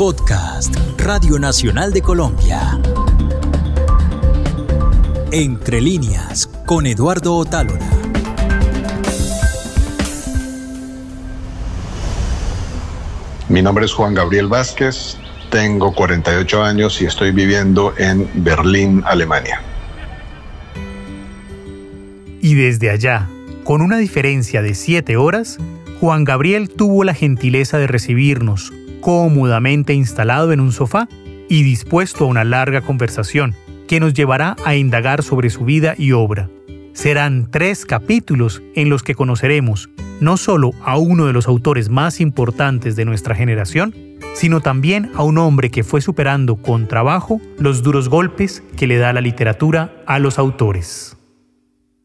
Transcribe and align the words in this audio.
Podcast 0.00 0.74
Radio 0.96 1.38
Nacional 1.38 1.92
de 1.92 2.00
Colombia. 2.00 2.80
Entre 5.30 5.82
líneas 5.82 6.46
con 6.64 6.86
Eduardo 6.86 7.36
Otálora. 7.36 7.86
Mi 13.50 13.60
nombre 13.60 13.84
es 13.84 13.92
Juan 13.92 14.14
Gabriel 14.14 14.48
Vázquez, 14.48 15.18
tengo 15.50 15.94
48 15.94 16.62
años 16.62 17.02
y 17.02 17.04
estoy 17.04 17.32
viviendo 17.32 17.92
en 17.98 18.26
Berlín, 18.42 19.02
Alemania. 19.04 19.60
Y 22.40 22.54
desde 22.54 22.88
allá, 22.88 23.28
con 23.64 23.82
una 23.82 23.98
diferencia 23.98 24.62
de 24.62 24.74
7 24.74 25.18
horas, 25.18 25.58
Juan 26.00 26.24
Gabriel 26.24 26.70
tuvo 26.70 27.04
la 27.04 27.12
gentileza 27.12 27.76
de 27.76 27.86
recibirnos, 27.86 28.72
cómodamente 29.00 29.94
instalado 29.94 30.52
en 30.52 30.60
un 30.60 30.72
sofá 30.72 31.08
y 31.48 31.62
dispuesto 31.62 32.24
a 32.24 32.28
una 32.28 32.44
larga 32.44 32.80
conversación 32.80 33.54
que 33.88 34.00
nos 34.00 34.14
llevará 34.14 34.56
a 34.64 34.76
indagar 34.76 35.22
sobre 35.22 35.50
su 35.50 35.64
vida 35.64 35.94
y 35.98 36.12
obra. 36.12 36.48
Serán 36.92 37.48
tres 37.50 37.86
capítulos 37.86 38.62
en 38.74 38.88
los 38.88 39.02
que 39.02 39.14
conoceremos 39.14 39.90
no 40.20 40.36
solo 40.36 40.72
a 40.84 40.98
uno 40.98 41.26
de 41.26 41.32
los 41.32 41.48
autores 41.48 41.88
más 41.88 42.20
importantes 42.20 42.94
de 42.94 43.04
nuestra 43.04 43.34
generación, 43.34 43.94
sino 44.34 44.60
también 44.60 45.10
a 45.14 45.24
un 45.24 45.38
hombre 45.38 45.70
que 45.70 45.82
fue 45.82 46.00
superando 46.00 46.56
con 46.56 46.86
trabajo 46.86 47.40
los 47.58 47.82
duros 47.82 48.08
golpes 48.08 48.62
que 48.76 48.86
le 48.86 48.98
da 48.98 49.12
la 49.12 49.20
literatura 49.20 49.92
a 50.06 50.18
los 50.18 50.38
autores. 50.38 51.16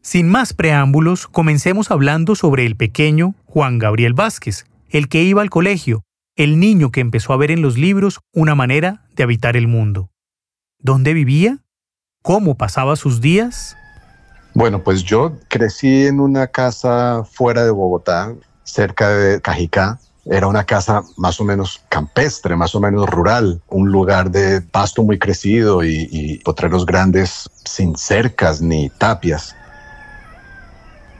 Sin 0.02 0.28
más 0.28 0.52
preámbulos, 0.52 1.26
comencemos 1.26 1.90
hablando 1.90 2.34
sobre 2.34 2.64
el 2.64 2.76
pequeño 2.76 3.34
Juan 3.44 3.78
Gabriel 3.78 4.14
Vázquez, 4.14 4.66
el 4.88 5.08
que 5.08 5.22
iba 5.24 5.42
al 5.42 5.50
colegio, 5.50 6.02
el 6.36 6.60
niño 6.60 6.90
que 6.90 7.00
empezó 7.00 7.32
a 7.32 7.38
ver 7.38 7.50
en 7.50 7.62
los 7.62 7.78
libros 7.78 8.20
una 8.32 8.54
manera 8.54 9.06
de 9.14 9.22
habitar 9.22 9.56
el 9.56 9.68
mundo. 9.68 10.10
¿Dónde 10.78 11.14
vivía? 11.14 11.64
¿Cómo 12.22 12.56
pasaba 12.56 12.96
sus 12.96 13.22
días? 13.22 13.76
Bueno, 14.54 14.82
pues 14.82 15.02
yo 15.02 15.38
crecí 15.48 16.06
en 16.06 16.20
una 16.20 16.46
casa 16.46 17.24
fuera 17.24 17.64
de 17.64 17.70
Bogotá, 17.70 18.34
cerca 18.64 19.08
de 19.08 19.40
Cajicá. 19.40 19.98
Era 20.26 20.46
una 20.46 20.64
casa 20.64 21.02
más 21.16 21.40
o 21.40 21.44
menos 21.44 21.82
campestre, 21.88 22.56
más 22.56 22.74
o 22.74 22.80
menos 22.80 23.08
rural, 23.08 23.62
un 23.68 23.90
lugar 23.90 24.30
de 24.30 24.60
pasto 24.60 25.02
muy 25.02 25.18
crecido 25.18 25.84
y, 25.84 26.08
y 26.10 26.38
potreros 26.40 26.84
grandes 26.84 27.48
sin 27.64 27.96
cercas 27.96 28.60
ni 28.60 28.90
tapias. 28.90 29.54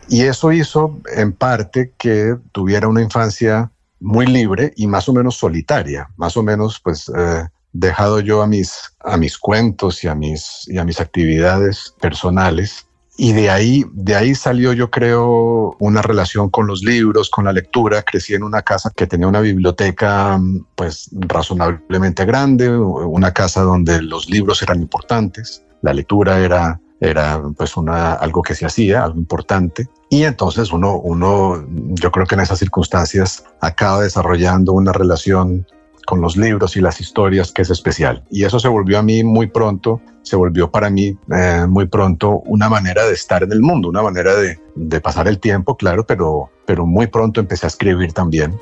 Y 0.09 0.23
eso 0.23 0.53
hizo 0.53 1.01
en 1.15 1.33
parte 1.33 1.93
que 1.99 2.37
tuviera 2.53 2.89
una 2.89 3.03
infancia 3.03 3.71
muy 4.01 4.27
libre 4.27 4.73
y 4.77 4.87
más 4.87 5.09
o 5.09 5.13
menos 5.13 5.37
solitaria, 5.37 6.09
más 6.17 6.37
o 6.37 6.43
menos 6.43 6.81
pues 6.83 7.11
eh, 7.17 7.45
dejado 7.73 8.21
yo 8.21 8.43
a 8.43 8.47
mis, 8.47 8.75
a 9.01 9.17
mis 9.17 9.39
cuentos 9.39 10.03
y 10.05 10.09
a 10.09 10.15
mis, 10.15 10.65
y 10.67 10.79
a 10.79 10.85
mis 10.85 11.01
actividades 11.01 11.95
personales. 12.01 12.87
Y 13.19 13.33
de 13.33 13.49
ahí, 13.49 13.85
de 13.95 14.15
ahí 14.15 14.35
salió, 14.35 14.75
yo 14.75 14.91
creo, 14.91 15.75
una 15.79 16.03
relación 16.03 16.51
con 16.51 16.67
los 16.67 16.83
libros, 16.83 17.31
con 17.31 17.47
la 17.47 17.53
lectura. 17.53 18.03
Crecí 18.03 18.35
en 18.35 18.43
una 18.43 18.61
casa 18.61 18.93
que 18.95 19.07
tenía 19.07 19.27
una 19.27 19.41
biblioteca, 19.41 20.39
pues, 20.75 21.09
razonablemente 21.13 22.27
grande, 22.27 22.77
una 22.77 23.33
casa 23.33 23.63
donde 23.63 24.03
los 24.03 24.29
libros 24.29 24.61
eran 24.61 24.83
importantes, 24.83 25.65
la 25.81 25.95
lectura 25.95 26.41
era 26.41 26.79
era 27.01 27.43
pues 27.57 27.77
una, 27.77 28.15
algo 28.15 28.43
que 28.43 28.55
se 28.55 28.67
hacía, 28.67 29.05
algo 29.05 29.19
importante. 29.19 29.89
Y 30.09 30.25
entonces 30.25 30.73
uno, 30.73 30.97
uno, 30.97 31.65
yo 31.69 32.11
creo 32.11 32.27
que 32.27 32.35
en 32.35 32.43
esas 32.43 32.59
circunstancias 32.59 33.45
acaba 33.61 34.03
desarrollando 34.03 34.73
una 34.73 34.93
relación 34.93 35.67
con 36.07 36.21
los 36.21 36.37
libros 36.37 36.77
y 36.77 36.81
las 36.81 37.01
historias 37.01 37.53
que 37.53 37.63
es 37.63 37.71
especial. 37.71 38.25
Y 38.31 38.45
eso 38.45 38.61
se 38.61 38.69
volvió 38.69 38.99
a 38.99 39.03
mí 39.03 39.25
muy 39.25 39.49
pronto, 39.49 40.01
se 40.23 40.37
volvió 40.37 40.71
para 40.71 40.89
mí 40.89 41.19
eh, 41.35 41.67
muy 41.69 41.87
pronto 41.89 42.43
una 42.47 42.69
manera 42.69 43.05
de 43.05 43.13
estar 43.13 43.43
en 43.43 43.53
el 43.53 43.61
mundo, 43.61 43.89
una 43.89 44.03
manera 44.03 44.35
de, 44.37 44.59
de 44.77 45.01
pasar 45.01 45.27
el 45.27 45.41
tiempo, 45.41 45.77
claro, 45.77 46.07
pero, 46.07 46.51
pero 46.65 46.87
muy 46.87 47.09
pronto 47.09 47.41
empecé 47.41 47.67
a 47.67 47.69
escribir 47.69 48.13
también. 48.13 48.57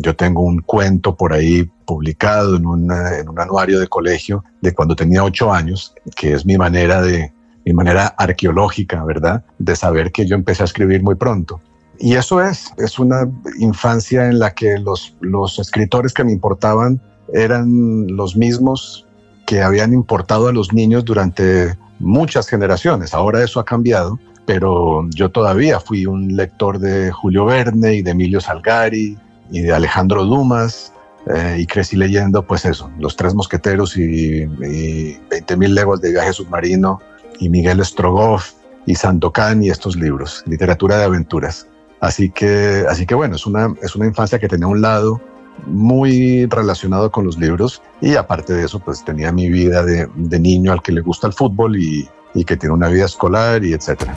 Yo 0.00 0.16
tengo 0.16 0.42
un 0.42 0.60
cuento 0.60 1.16
por 1.16 1.32
ahí 1.32 1.64
publicado 1.84 2.56
en, 2.56 2.66
un 2.66 2.90
anuario 3.38 3.78
de 3.80 3.88
colegio 3.88 4.44
de 4.60 4.72
cuando 4.74 4.96
tenía 4.96 5.24
ocho 5.24 5.52
años, 5.52 5.94
que 6.16 6.32
es 6.32 6.46
mi 6.46 6.56
manera 6.56 7.02
de, 7.02 7.32
mi 7.64 7.72
manera 7.72 8.06
arqueológica, 8.18 9.04
¿verdad? 9.04 9.44
De 9.58 9.76
saber 9.76 10.12
que 10.12 10.26
yo 10.26 10.34
empecé 10.34 10.62
a 10.62 10.66
escribir 10.66 11.02
muy 11.02 11.14
pronto. 11.14 11.60
Y 11.98 12.14
eso 12.14 12.42
es, 12.42 12.72
es 12.78 12.98
una 12.98 13.30
infancia 13.58 14.26
en 14.26 14.38
la 14.38 14.52
que 14.52 14.78
los, 14.78 15.16
los 15.20 15.58
escritores 15.58 16.12
que 16.12 16.24
me 16.24 16.32
importaban 16.32 17.00
eran 17.32 18.06
los 18.08 18.36
mismos 18.36 19.06
que 19.46 19.62
habían 19.62 19.92
importado 19.92 20.48
a 20.48 20.52
los 20.52 20.72
niños 20.72 21.04
durante 21.04 21.76
muchas 21.98 22.48
generaciones. 22.48 23.14
Ahora 23.14 23.44
eso 23.44 23.60
ha 23.60 23.64
cambiado, 23.64 24.18
pero 24.46 25.08
yo 25.10 25.30
todavía 25.30 25.78
fui 25.78 26.06
un 26.06 26.36
lector 26.36 26.78
de 26.78 27.12
Julio 27.12 27.44
Verne 27.44 27.94
y 27.94 28.02
de 28.02 28.10
Emilio 28.10 28.40
Salgari, 28.40 29.16
y 29.52 29.60
de 29.60 29.72
Alejandro 29.72 30.24
Dumas, 30.24 30.92
eh, 31.32 31.58
y 31.60 31.66
crecí 31.66 31.96
leyendo, 31.96 32.44
pues 32.44 32.64
eso, 32.64 32.90
Los 32.98 33.14
Tres 33.14 33.34
Mosqueteros 33.34 33.96
y, 33.96 34.42
y 34.42 35.20
20.000 35.30 35.68
leguas 35.68 36.00
de 36.00 36.10
viaje 36.10 36.32
submarino, 36.32 37.00
y 37.38 37.48
Miguel 37.48 37.84
Strogoff, 37.84 38.54
y 38.86 38.96
Sandokan, 38.96 39.62
y 39.62 39.70
estos 39.70 39.94
libros, 39.94 40.42
literatura 40.46 40.98
de 40.98 41.04
aventuras. 41.04 41.68
Así 42.00 42.30
que, 42.30 42.84
así 42.88 43.06
que 43.06 43.14
bueno, 43.14 43.36
es 43.36 43.46
una, 43.46 43.72
es 43.80 43.94
una 43.94 44.06
infancia 44.06 44.40
que 44.40 44.48
tenía 44.48 44.66
un 44.66 44.82
lado 44.82 45.20
muy 45.66 46.46
relacionado 46.46 47.12
con 47.12 47.24
los 47.24 47.38
libros 47.38 47.80
y 48.00 48.16
aparte 48.16 48.54
de 48.54 48.64
eso, 48.64 48.80
pues 48.80 49.04
tenía 49.04 49.30
mi 49.30 49.48
vida 49.48 49.84
de, 49.84 50.08
niño 50.16 50.72
al 50.72 50.82
que 50.82 50.90
le 50.90 51.00
gusta 51.00 51.28
el 51.28 51.32
fútbol 51.32 51.76
y, 51.76 52.08
y 52.34 52.44
que 52.44 52.56
tiene 52.56 52.74
una 52.74 52.88
vida 52.88 53.04
escolar 53.04 53.64
y 53.64 53.72
etcétera. 53.72 54.16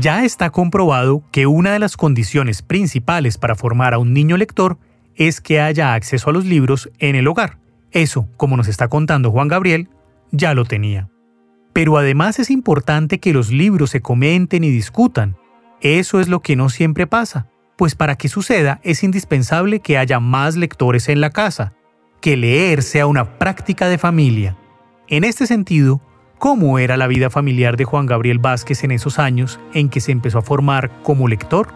Ya 0.00 0.24
está 0.24 0.50
comprobado 0.50 1.24
que 1.32 1.48
una 1.48 1.72
de 1.72 1.80
las 1.80 1.96
condiciones 1.96 2.62
principales 2.62 3.36
para 3.36 3.56
formar 3.56 3.94
a 3.94 3.98
un 3.98 4.12
niño 4.12 4.36
lector 4.36 4.78
es 5.16 5.40
que 5.40 5.60
haya 5.60 5.94
acceso 5.94 6.30
a 6.30 6.32
los 6.32 6.44
libros 6.44 6.88
en 7.00 7.16
el 7.16 7.26
hogar. 7.26 7.58
Eso, 7.90 8.28
como 8.36 8.56
nos 8.56 8.68
está 8.68 8.86
contando 8.86 9.32
Juan 9.32 9.48
Gabriel, 9.48 9.88
ya 10.30 10.54
lo 10.54 10.64
tenía. 10.64 11.08
Pero 11.72 11.96
además 11.96 12.38
es 12.38 12.48
importante 12.48 13.18
que 13.18 13.32
los 13.32 13.50
libros 13.50 13.90
se 13.90 14.00
comenten 14.00 14.62
y 14.62 14.70
discutan. 14.70 15.36
Eso 15.80 16.20
es 16.20 16.28
lo 16.28 16.40
que 16.40 16.54
no 16.54 16.68
siempre 16.68 17.08
pasa, 17.08 17.48
pues 17.76 17.96
para 17.96 18.14
que 18.14 18.28
suceda 18.28 18.80
es 18.84 19.02
indispensable 19.02 19.80
que 19.80 19.98
haya 19.98 20.20
más 20.20 20.54
lectores 20.54 21.08
en 21.08 21.20
la 21.20 21.30
casa, 21.30 21.72
que 22.20 22.36
leer 22.36 22.84
sea 22.84 23.08
una 23.08 23.38
práctica 23.38 23.88
de 23.88 23.98
familia. 23.98 24.56
En 25.08 25.24
este 25.24 25.48
sentido, 25.48 26.00
¿Cómo 26.38 26.78
era 26.78 26.96
la 26.96 27.08
vida 27.08 27.30
familiar 27.30 27.76
de 27.76 27.84
Juan 27.84 28.06
Gabriel 28.06 28.38
Vázquez 28.38 28.84
en 28.84 28.92
esos 28.92 29.18
años 29.18 29.58
en 29.74 29.88
que 29.88 30.00
se 30.00 30.12
empezó 30.12 30.38
a 30.38 30.42
formar 30.42 31.02
como 31.02 31.26
lector? 31.26 31.68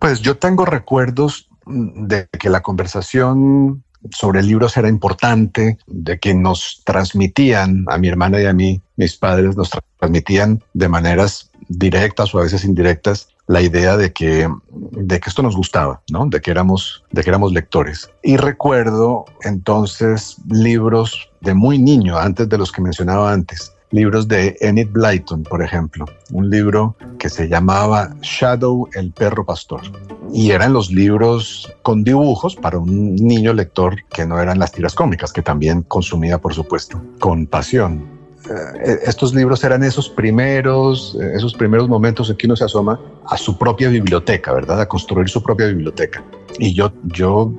Pues 0.00 0.20
yo 0.20 0.36
tengo 0.38 0.64
recuerdos 0.64 1.48
de 1.66 2.26
que 2.38 2.50
la 2.50 2.62
conversación 2.62 3.84
sobre 4.10 4.42
libros 4.42 4.76
era 4.76 4.88
importante, 4.88 5.78
de 5.86 6.18
que 6.18 6.34
nos 6.34 6.82
transmitían, 6.84 7.84
a 7.88 7.96
mi 7.98 8.08
hermana 8.08 8.40
y 8.40 8.46
a 8.46 8.52
mí, 8.52 8.80
mis 8.96 9.16
padres 9.16 9.56
nos 9.56 9.70
transmitían 9.98 10.62
de 10.74 10.88
maneras 10.88 11.50
directas 11.68 12.34
o 12.34 12.38
a 12.38 12.42
veces 12.42 12.64
indirectas 12.64 13.28
la 13.46 13.62
idea 13.62 13.96
de 13.96 14.12
que, 14.12 14.48
de 14.70 15.20
que 15.20 15.28
esto 15.28 15.42
nos 15.42 15.56
gustaba, 15.56 16.02
¿no? 16.10 16.26
de, 16.26 16.40
que 16.40 16.50
éramos, 16.50 17.04
de 17.12 17.22
que 17.22 17.30
éramos 17.30 17.52
lectores. 17.52 18.10
Y 18.22 18.36
recuerdo 18.36 19.24
entonces 19.42 20.36
libros 20.48 21.30
de 21.40 21.54
muy 21.54 21.78
niño, 21.78 22.18
antes 22.18 22.48
de 22.48 22.58
los 22.58 22.72
que 22.72 22.82
mencionaba 22.82 23.32
antes, 23.32 23.72
libros 23.90 24.26
de 24.26 24.56
Enid 24.60 24.88
Blyton, 24.90 25.44
por 25.44 25.62
ejemplo, 25.62 26.06
un 26.32 26.50
libro 26.50 26.96
que 27.18 27.28
se 27.28 27.48
llamaba 27.48 28.14
Shadow, 28.20 28.88
el 28.94 29.12
perro 29.12 29.44
pastor. 29.44 29.82
Y 30.32 30.50
eran 30.50 30.72
los 30.72 30.90
libros 30.90 31.72
con 31.82 32.02
dibujos 32.02 32.56
para 32.56 32.78
un 32.78 33.14
niño 33.14 33.52
lector 33.52 33.96
que 34.10 34.26
no 34.26 34.40
eran 34.40 34.58
las 34.58 34.72
tiras 34.72 34.94
cómicas, 34.94 35.32
que 35.32 35.42
también 35.42 35.82
consumía, 35.82 36.38
por 36.38 36.52
supuesto, 36.52 37.00
con 37.20 37.46
pasión. 37.46 38.15
Eh, 38.48 38.98
estos 39.04 39.34
libros 39.34 39.62
eran 39.64 39.82
esos 39.82 40.08
primeros, 40.08 41.16
eh, 41.20 41.32
esos 41.34 41.54
primeros 41.54 41.88
momentos 41.88 42.30
en 42.30 42.36
que 42.36 42.46
uno 42.46 42.56
se 42.56 42.64
asoma 42.64 43.00
a 43.28 43.36
su 43.36 43.58
propia 43.58 43.88
biblioteca, 43.88 44.52
¿verdad? 44.52 44.80
A 44.80 44.88
construir 44.88 45.28
su 45.28 45.42
propia 45.42 45.66
biblioteca. 45.66 46.24
Y 46.58 46.72
yo, 46.72 46.92
yo 47.04 47.52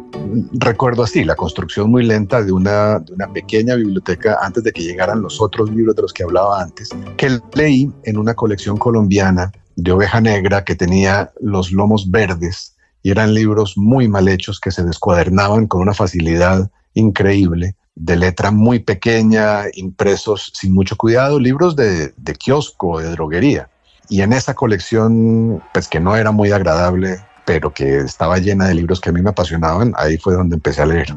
recuerdo 0.53 1.03
así, 1.03 1.23
la 1.23 1.35
construcción 1.35 1.91
muy 1.91 2.03
lenta 2.03 2.41
de 2.41 2.51
una, 2.51 2.99
de 2.99 3.13
una 3.13 3.31
pequeña 3.31 3.75
biblioteca 3.75 4.37
antes 4.41 4.63
de 4.63 4.71
que 4.71 4.83
llegaran 4.83 5.21
los 5.21 5.41
otros 5.41 5.69
libros 5.69 5.95
de 5.95 6.01
los 6.01 6.13
que 6.13 6.23
hablaba 6.23 6.61
antes, 6.61 6.89
que 7.17 7.39
leí 7.53 7.91
en 8.03 8.17
una 8.17 8.33
colección 8.33 8.77
colombiana 8.77 9.51
de 9.75 9.91
oveja 9.91 10.21
negra 10.21 10.63
que 10.63 10.75
tenía 10.75 11.31
los 11.39 11.71
lomos 11.71 12.09
verdes 12.09 12.75
y 13.03 13.11
eran 13.11 13.33
libros 13.33 13.77
muy 13.77 14.07
mal 14.07 14.27
hechos 14.27 14.59
que 14.59 14.71
se 14.71 14.83
descuadernaban 14.83 15.67
con 15.67 15.81
una 15.81 15.93
facilidad 15.93 16.71
increíble 16.93 17.75
de 17.99 18.15
letra 18.15 18.51
muy 18.51 18.79
pequeña, 18.79 19.63
impresos 19.73 20.51
sin 20.53 20.73
mucho 20.73 20.95
cuidado, 20.95 21.39
libros 21.39 21.75
de, 21.75 22.13
de 22.15 22.33
kiosco, 22.35 22.99
de 22.99 23.09
droguería. 23.09 23.69
Y 24.07 24.21
en 24.21 24.33
esa 24.33 24.53
colección, 24.53 25.61
pues 25.73 25.87
que 25.87 25.99
no 25.99 26.15
era 26.15 26.31
muy 26.31 26.51
agradable, 26.51 27.19
pero 27.45 27.73
que 27.73 27.97
estaba 27.97 28.37
llena 28.37 28.67
de 28.67 28.75
libros 28.75 29.01
que 29.01 29.09
a 29.09 29.13
mí 29.13 29.21
me 29.21 29.31
apasionaban, 29.31 29.93
ahí 29.97 30.17
fue 30.17 30.35
donde 30.35 30.55
empecé 30.55 30.83
a 30.83 30.85
leer. 30.85 31.07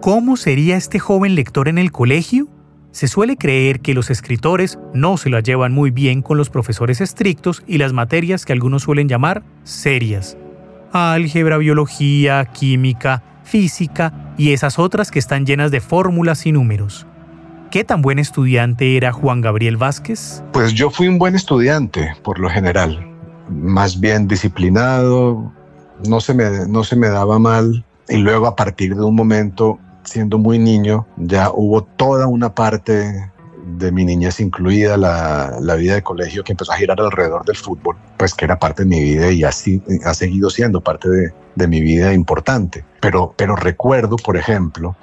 ¿Cómo 0.00 0.36
sería 0.36 0.76
este 0.76 0.98
joven 0.98 1.34
lector 1.34 1.68
en 1.68 1.78
el 1.78 1.92
colegio? 1.92 2.48
Se 2.90 3.08
suele 3.08 3.36
creer 3.36 3.80
que 3.80 3.94
los 3.94 4.10
escritores 4.10 4.78
no 4.92 5.16
se 5.16 5.28
la 5.28 5.40
llevan 5.40 5.72
muy 5.72 5.90
bien 5.90 6.22
con 6.22 6.38
los 6.38 6.50
profesores 6.50 7.00
estrictos 7.00 7.62
y 7.66 7.78
las 7.78 7.92
materias 7.92 8.44
que 8.44 8.52
algunos 8.52 8.84
suelen 8.84 9.08
llamar 9.08 9.42
serias. 9.64 10.36
Álgebra, 10.92 11.58
biología, 11.58 12.44
química, 12.46 13.22
física 13.44 14.34
y 14.36 14.52
esas 14.52 14.78
otras 14.78 15.10
que 15.10 15.18
están 15.18 15.46
llenas 15.46 15.70
de 15.70 15.80
fórmulas 15.80 16.46
y 16.46 16.52
números. 16.52 17.06
¿Qué 17.70 17.84
tan 17.84 18.02
buen 18.02 18.18
estudiante 18.18 18.96
era 18.96 19.12
Juan 19.12 19.40
Gabriel 19.40 19.76
Vázquez? 19.76 20.42
Pues 20.52 20.74
yo 20.74 20.90
fui 20.90 21.08
un 21.08 21.18
buen 21.18 21.34
estudiante, 21.34 22.14
por 22.22 22.38
lo 22.38 22.48
general. 22.48 23.04
Más 23.48 23.98
bien 24.00 24.28
disciplinado, 24.28 25.52
no 26.08 26.20
se 26.20 26.34
me, 26.34 26.66
no 26.68 26.84
se 26.84 26.96
me 26.96 27.08
daba 27.08 27.38
mal. 27.38 27.84
Y 28.08 28.18
luego 28.18 28.46
a 28.46 28.54
partir 28.54 28.94
de 28.94 29.02
un 29.02 29.14
momento 29.14 29.78
siendo 30.04 30.38
muy 30.38 30.58
niño, 30.58 31.06
ya 31.16 31.50
hubo 31.50 31.82
toda 31.82 32.26
una 32.26 32.54
parte 32.54 33.30
de 33.66 33.90
mi 33.92 34.04
niñez, 34.04 34.40
incluida 34.40 34.96
la, 34.96 35.56
la, 35.60 35.74
vida 35.74 35.94
de 35.94 36.02
colegio, 36.02 36.44
que 36.44 36.52
empezó 36.52 36.72
a 36.72 36.76
girar 36.76 37.00
alrededor 37.00 37.44
del 37.44 37.56
fútbol, 37.56 37.96
pues 38.16 38.34
que 38.34 38.44
era 38.44 38.58
parte 38.58 38.82
de 38.82 38.88
mi 38.88 39.02
vida 39.02 39.30
y 39.30 39.44
así 39.44 39.82
ha 40.04 40.14
seguido 40.14 40.50
siendo 40.50 40.80
parte 40.80 41.08
de, 41.08 41.32
de 41.54 41.68
mi 41.68 41.80
vida 41.80 42.12
importante. 42.12 42.84
Pero, 43.00 43.34
pero 43.36 43.56
recuerdo, 43.56 44.16
por 44.16 44.36
ejemplo, 44.36 44.96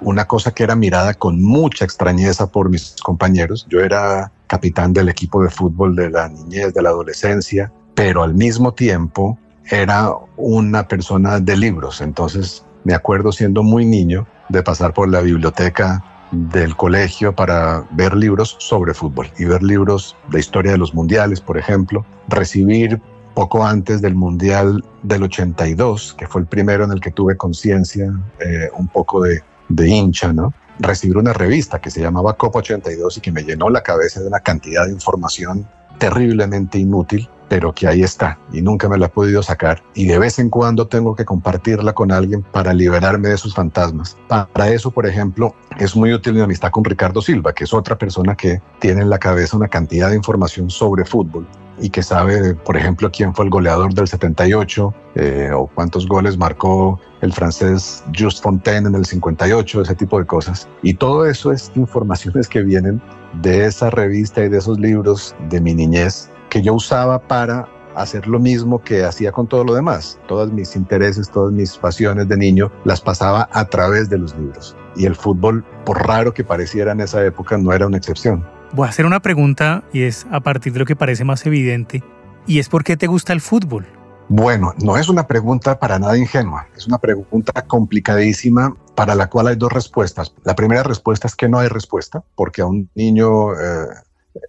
una 0.00 0.26
cosa 0.26 0.52
que 0.52 0.62
era 0.62 0.76
mirada 0.76 1.14
con 1.14 1.42
mucha 1.42 1.84
extrañeza 1.84 2.50
por 2.50 2.70
mis 2.70 2.96
compañeros. 3.02 3.66
Yo 3.68 3.80
era 3.80 4.32
capitán 4.46 4.92
del 4.92 5.08
equipo 5.08 5.42
de 5.42 5.50
fútbol 5.50 5.94
de 5.96 6.10
la 6.10 6.28
niñez, 6.28 6.74
de 6.74 6.82
la 6.82 6.90
adolescencia, 6.90 7.72
pero 7.94 8.22
al 8.22 8.34
mismo 8.34 8.72
tiempo 8.72 9.38
era 9.70 10.12
una 10.36 10.88
persona 10.88 11.40
de 11.40 11.56
libros. 11.56 12.00
Entonces 12.00 12.64
me 12.84 12.94
acuerdo 12.94 13.32
siendo 13.32 13.62
muy 13.62 13.84
niño 13.84 14.26
de 14.48 14.62
pasar 14.62 14.92
por 14.92 15.08
la 15.08 15.20
biblioteca 15.20 16.04
del 16.30 16.76
colegio 16.76 17.34
para 17.34 17.84
ver 17.90 18.14
libros 18.14 18.56
sobre 18.58 18.94
fútbol 18.94 19.28
y 19.38 19.44
ver 19.44 19.62
libros 19.62 20.16
de 20.28 20.40
historia 20.40 20.72
de 20.72 20.78
los 20.78 20.94
mundiales, 20.94 21.40
por 21.40 21.58
ejemplo, 21.58 22.04
recibir 22.28 23.00
poco 23.34 23.64
antes 23.64 24.02
del 24.02 24.14
Mundial 24.14 24.84
del 25.02 25.22
82, 25.22 26.14
que 26.18 26.26
fue 26.26 26.42
el 26.42 26.46
primero 26.46 26.84
en 26.84 26.92
el 26.92 27.00
que 27.00 27.10
tuve 27.10 27.36
conciencia 27.36 28.12
eh, 28.40 28.68
un 28.76 28.88
poco 28.88 29.22
de, 29.22 29.42
de 29.68 29.88
hincha, 29.88 30.32
¿no? 30.32 30.52
Recibir 30.78 31.16
una 31.16 31.32
revista 31.32 31.80
que 31.80 31.90
se 31.90 32.00
llamaba 32.00 32.36
Copa 32.36 32.58
82 32.58 33.18
y 33.18 33.20
que 33.20 33.32
me 33.32 33.42
llenó 33.42 33.70
la 33.70 33.82
cabeza 33.82 34.20
de 34.20 34.26
una 34.26 34.40
cantidad 34.40 34.86
de 34.86 34.92
información 34.92 35.66
terriblemente 36.00 36.78
inútil 36.78 37.28
pero 37.50 37.72
que 37.72 37.88
ahí 37.88 38.02
está 38.02 38.38
y 38.52 38.62
nunca 38.62 38.88
me 38.88 38.96
la 38.96 39.06
he 39.06 39.08
podido 39.08 39.42
sacar 39.42 39.82
y 39.92 40.06
de 40.06 40.20
vez 40.20 40.38
en 40.38 40.50
cuando 40.50 40.86
tengo 40.86 41.16
que 41.16 41.24
compartirla 41.24 41.92
con 41.92 42.12
alguien 42.12 42.42
para 42.42 42.72
liberarme 42.72 43.28
de 43.28 43.34
esos 43.34 43.54
fantasmas. 43.54 44.16
Para 44.28 44.68
eso, 44.70 44.92
por 44.92 45.04
ejemplo, 45.04 45.52
es 45.76 45.96
muy 45.96 46.12
útil 46.14 46.34
mi 46.34 46.42
amistad 46.42 46.70
con 46.70 46.84
Ricardo 46.84 47.20
Silva, 47.20 47.52
que 47.52 47.64
es 47.64 47.74
otra 47.74 47.98
persona 47.98 48.36
que 48.36 48.62
tiene 48.78 49.02
en 49.02 49.10
la 49.10 49.18
cabeza 49.18 49.56
una 49.56 49.66
cantidad 49.66 50.10
de 50.10 50.16
información 50.16 50.70
sobre 50.70 51.04
fútbol 51.04 51.44
y 51.80 51.90
que 51.90 52.02
sabe, 52.02 52.54
por 52.54 52.76
ejemplo, 52.76 53.10
quién 53.10 53.34
fue 53.34 53.44
el 53.44 53.50
goleador 53.50 53.94
del 53.94 54.06
78 54.06 54.94
eh, 55.14 55.50
o 55.54 55.66
cuántos 55.66 56.06
goles 56.06 56.36
marcó 56.36 57.00
el 57.20 57.32
francés 57.32 58.04
Just 58.16 58.42
Fontaine 58.42 58.88
en 58.88 58.94
el 58.94 59.04
58, 59.04 59.82
ese 59.82 59.94
tipo 59.94 60.18
de 60.18 60.26
cosas. 60.26 60.68
Y 60.82 60.94
todo 60.94 61.26
eso 61.26 61.52
es 61.52 61.70
informaciones 61.74 62.48
que 62.48 62.62
vienen 62.62 63.00
de 63.42 63.66
esa 63.66 63.90
revista 63.90 64.44
y 64.44 64.48
de 64.48 64.58
esos 64.58 64.78
libros 64.78 65.34
de 65.48 65.60
mi 65.60 65.74
niñez 65.74 66.30
que 66.48 66.62
yo 66.62 66.74
usaba 66.74 67.18
para 67.20 67.68
hacer 67.94 68.26
lo 68.26 68.38
mismo 68.38 68.82
que 68.82 69.04
hacía 69.04 69.32
con 69.32 69.46
todo 69.46 69.64
lo 69.64 69.74
demás. 69.74 70.18
Todos 70.28 70.52
mis 70.52 70.76
intereses, 70.76 71.30
todas 71.30 71.52
mis 71.52 71.76
pasiones 71.76 72.28
de 72.28 72.36
niño 72.36 72.70
las 72.84 73.00
pasaba 73.00 73.48
a 73.52 73.64
través 73.66 74.08
de 74.10 74.18
los 74.18 74.36
libros. 74.36 74.76
Y 74.96 75.06
el 75.06 75.16
fútbol, 75.16 75.64
por 75.84 76.06
raro 76.06 76.34
que 76.34 76.44
pareciera 76.44 76.92
en 76.92 77.00
esa 77.00 77.24
época, 77.24 77.56
no 77.58 77.72
era 77.72 77.86
una 77.86 77.96
excepción. 77.96 78.46
Voy 78.72 78.86
a 78.86 78.90
hacer 78.90 79.06
una 79.06 79.20
pregunta 79.20 79.84
y 79.92 80.02
es 80.02 80.26
a 80.30 80.40
partir 80.40 80.72
de 80.72 80.80
lo 80.80 80.84
que 80.84 80.96
parece 80.96 81.24
más 81.24 81.44
evidente. 81.46 82.02
¿Y 82.46 82.58
es 82.58 82.68
por 82.68 82.84
qué 82.84 82.96
te 82.96 83.06
gusta 83.06 83.32
el 83.32 83.40
fútbol? 83.40 83.86
Bueno, 84.28 84.72
no 84.80 84.96
es 84.96 85.08
una 85.08 85.26
pregunta 85.26 85.80
para 85.80 85.98
nada 85.98 86.16
ingenua, 86.16 86.68
es 86.76 86.86
una 86.86 86.98
pregunta 86.98 87.62
complicadísima 87.66 88.76
para 88.94 89.16
la 89.16 89.28
cual 89.28 89.48
hay 89.48 89.56
dos 89.56 89.72
respuestas. 89.72 90.32
La 90.44 90.54
primera 90.54 90.84
respuesta 90.84 91.26
es 91.26 91.34
que 91.34 91.48
no 91.48 91.58
hay 91.58 91.66
respuesta, 91.66 92.22
porque 92.36 92.62
a 92.62 92.66
un 92.66 92.88
niño 92.94 93.54
eh, 93.54 93.86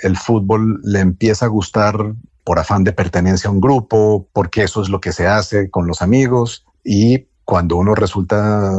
el 0.02 0.18
fútbol 0.18 0.80
le 0.84 1.00
empieza 1.00 1.46
a 1.46 1.50
gustar 1.50 1.96
por 2.44 2.60
afán 2.60 2.84
de 2.84 2.94
pertenencia 2.94 3.50
a 3.50 3.54
un 3.54 3.60
grupo, 3.60 4.28
porque 4.34 4.62
eso 4.62 4.84
es 4.84 4.90
lo 4.90 5.02
que 5.02 5.12
se 5.12 5.26
hace 5.26 5.72
con 5.72 5.88
los 5.88 6.04
amigos 6.04 6.64
y 6.84 7.28
cuando 7.46 7.78
uno 7.78 7.96
resulta 7.96 8.74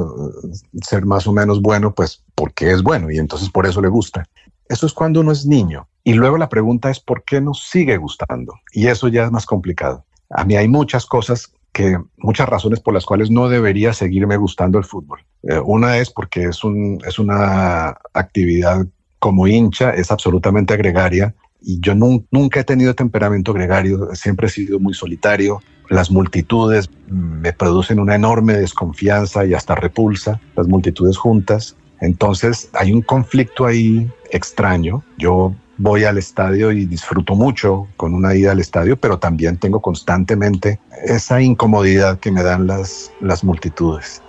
ser 0.83 1.05
más 1.05 1.27
o 1.27 1.33
menos 1.33 1.61
bueno, 1.61 1.95
pues 1.95 2.23
porque 2.35 2.71
es 2.71 2.83
bueno 2.83 3.11
y 3.11 3.19
entonces 3.19 3.51
por 3.51 3.67
eso 3.67 3.81
le 3.81 3.89
gusta. 3.89 4.27
Eso 4.69 4.87
es 4.87 4.93
cuando 4.93 5.21
uno 5.21 5.33
es 5.33 5.45
niño. 5.47 5.89
Y 6.05 6.15
luego 6.15 6.39
la 6.39 6.49
pregunta 6.49 6.91
es 6.91 6.99
por 6.99 7.25
qué 7.25 7.41
nos 7.41 7.69
sigue 7.69 7.97
gustando. 7.97 8.55
Y 8.73 8.87
eso 8.87 9.09
ya 9.09 9.25
es 9.25 9.31
más 9.31 9.47
complicado. 9.47 10.05
A 10.31 10.45
mí 10.45 10.57
hay 10.57 10.69
muchas 10.69 11.07
cosas 11.07 11.53
que, 11.73 11.99
muchas 12.17 12.49
razones 12.49 12.81
por 12.81 12.95
las 12.95 13.05
cuales 13.05 13.31
no 13.31 13.49
debería 13.49 13.93
seguirme 13.93 14.37
gustando 14.37 14.79
el 14.79 14.85
fútbol. 14.85 15.21
Eh, 15.43 15.59
una 15.59 15.99
es 15.99 16.11
porque 16.11 16.45
es, 16.45 16.65
un, 16.65 16.99
es 17.07 17.19
una 17.19 17.97
actividad 18.15 18.87
como 19.23 19.47
hincha 19.47 19.91
es 19.91 20.11
absolutamente 20.11 20.77
gregaria 20.77 21.33
y 21.65 21.81
yo 21.81 21.95
nunca 21.95 22.61
he 22.61 22.65
tenido 22.65 22.95
temperamento 22.95 23.53
gregario, 23.53 24.09
siempre 24.15 24.47
he 24.47 24.51
sido 24.51 24.79
muy 24.79 24.95
solitario. 24.95 25.61
Las 25.89 26.11
multitudes 26.11 26.91
me 27.09 27.53
producen 27.53 27.99
una 27.99 28.15
enorme 28.15 28.55
desconfianza 28.55 29.45
y 29.45 29.55
hasta 29.55 29.75
repulsa, 29.75 30.41
las 30.57 30.67
multitudes 30.69 31.17
juntas. 31.17 31.77
Entonces 32.01 32.71
hay 32.73 32.93
un 32.93 33.03
conflicto 33.03 33.67
ahí 33.67 34.11
extraño. 34.31 35.05
Yo 35.19 35.55
voy 35.79 36.05
al 36.05 36.19
estadio 36.19 36.73
y 36.73 36.87
disfruto 36.87 37.35
mucho 37.35 37.89
con 37.97 38.15
una 38.15 38.35
ida 38.35 38.53
al 38.53 38.61
estadio, 38.61 38.97
pero 38.97 39.19
también 39.19 39.59
tengo 39.59 39.81
constantemente 39.81 40.81
esa 41.05 41.41
incomodidad 41.43 42.19
que 42.19 42.31
me 42.31 42.43
dan 42.43 42.67
las, 42.67 43.13
las 43.21 43.45
multitudes. 43.45 44.23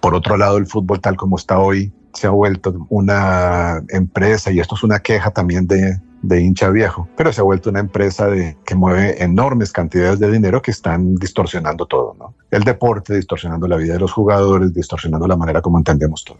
Por 0.00 0.14
otro 0.14 0.36
lado, 0.36 0.58
el 0.58 0.66
fútbol 0.66 1.00
tal 1.00 1.16
como 1.16 1.36
está 1.36 1.58
hoy 1.58 1.92
se 2.14 2.26
ha 2.26 2.30
vuelto 2.30 2.86
una 2.88 3.82
empresa, 3.88 4.50
y 4.50 4.60
esto 4.60 4.74
es 4.74 4.82
una 4.82 5.00
queja 5.00 5.30
también 5.30 5.66
de, 5.66 5.98
de 6.22 6.40
hincha 6.40 6.70
viejo, 6.70 7.08
pero 7.16 7.32
se 7.32 7.40
ha 7.40 7.44
vuelto 7.44 7.70
una 7.70 7.80
empresa 7.80 8.26
de, 8.28 8.56
que 8.64 8.74
mueve 8.74 9.22
enormes 9.22 9.72
cantidades 9.72 10.20
de 10.20 10.30
dinero 10.30 10.62
que 10.62 10.70
están 10.70 11.16
distorsionando 11.16 11.86
todo, 11.86 12.14
¿no? 12.18 12.34
El 12.50 12.62
deporte, 12.62 13.14
distorsionando 13.14 13.66
la 13.66 13.76
vida 13.76 13.94
de 13.94 13.98
los 13.98 14.12
jugadores, 14.12 14.72
distorsionando 14.72 15.26
la 15.26 15.36
manera 15.36 15.60
como 15.60 15.78
entendemos 15.78 16.24
todo. 16.24 16.38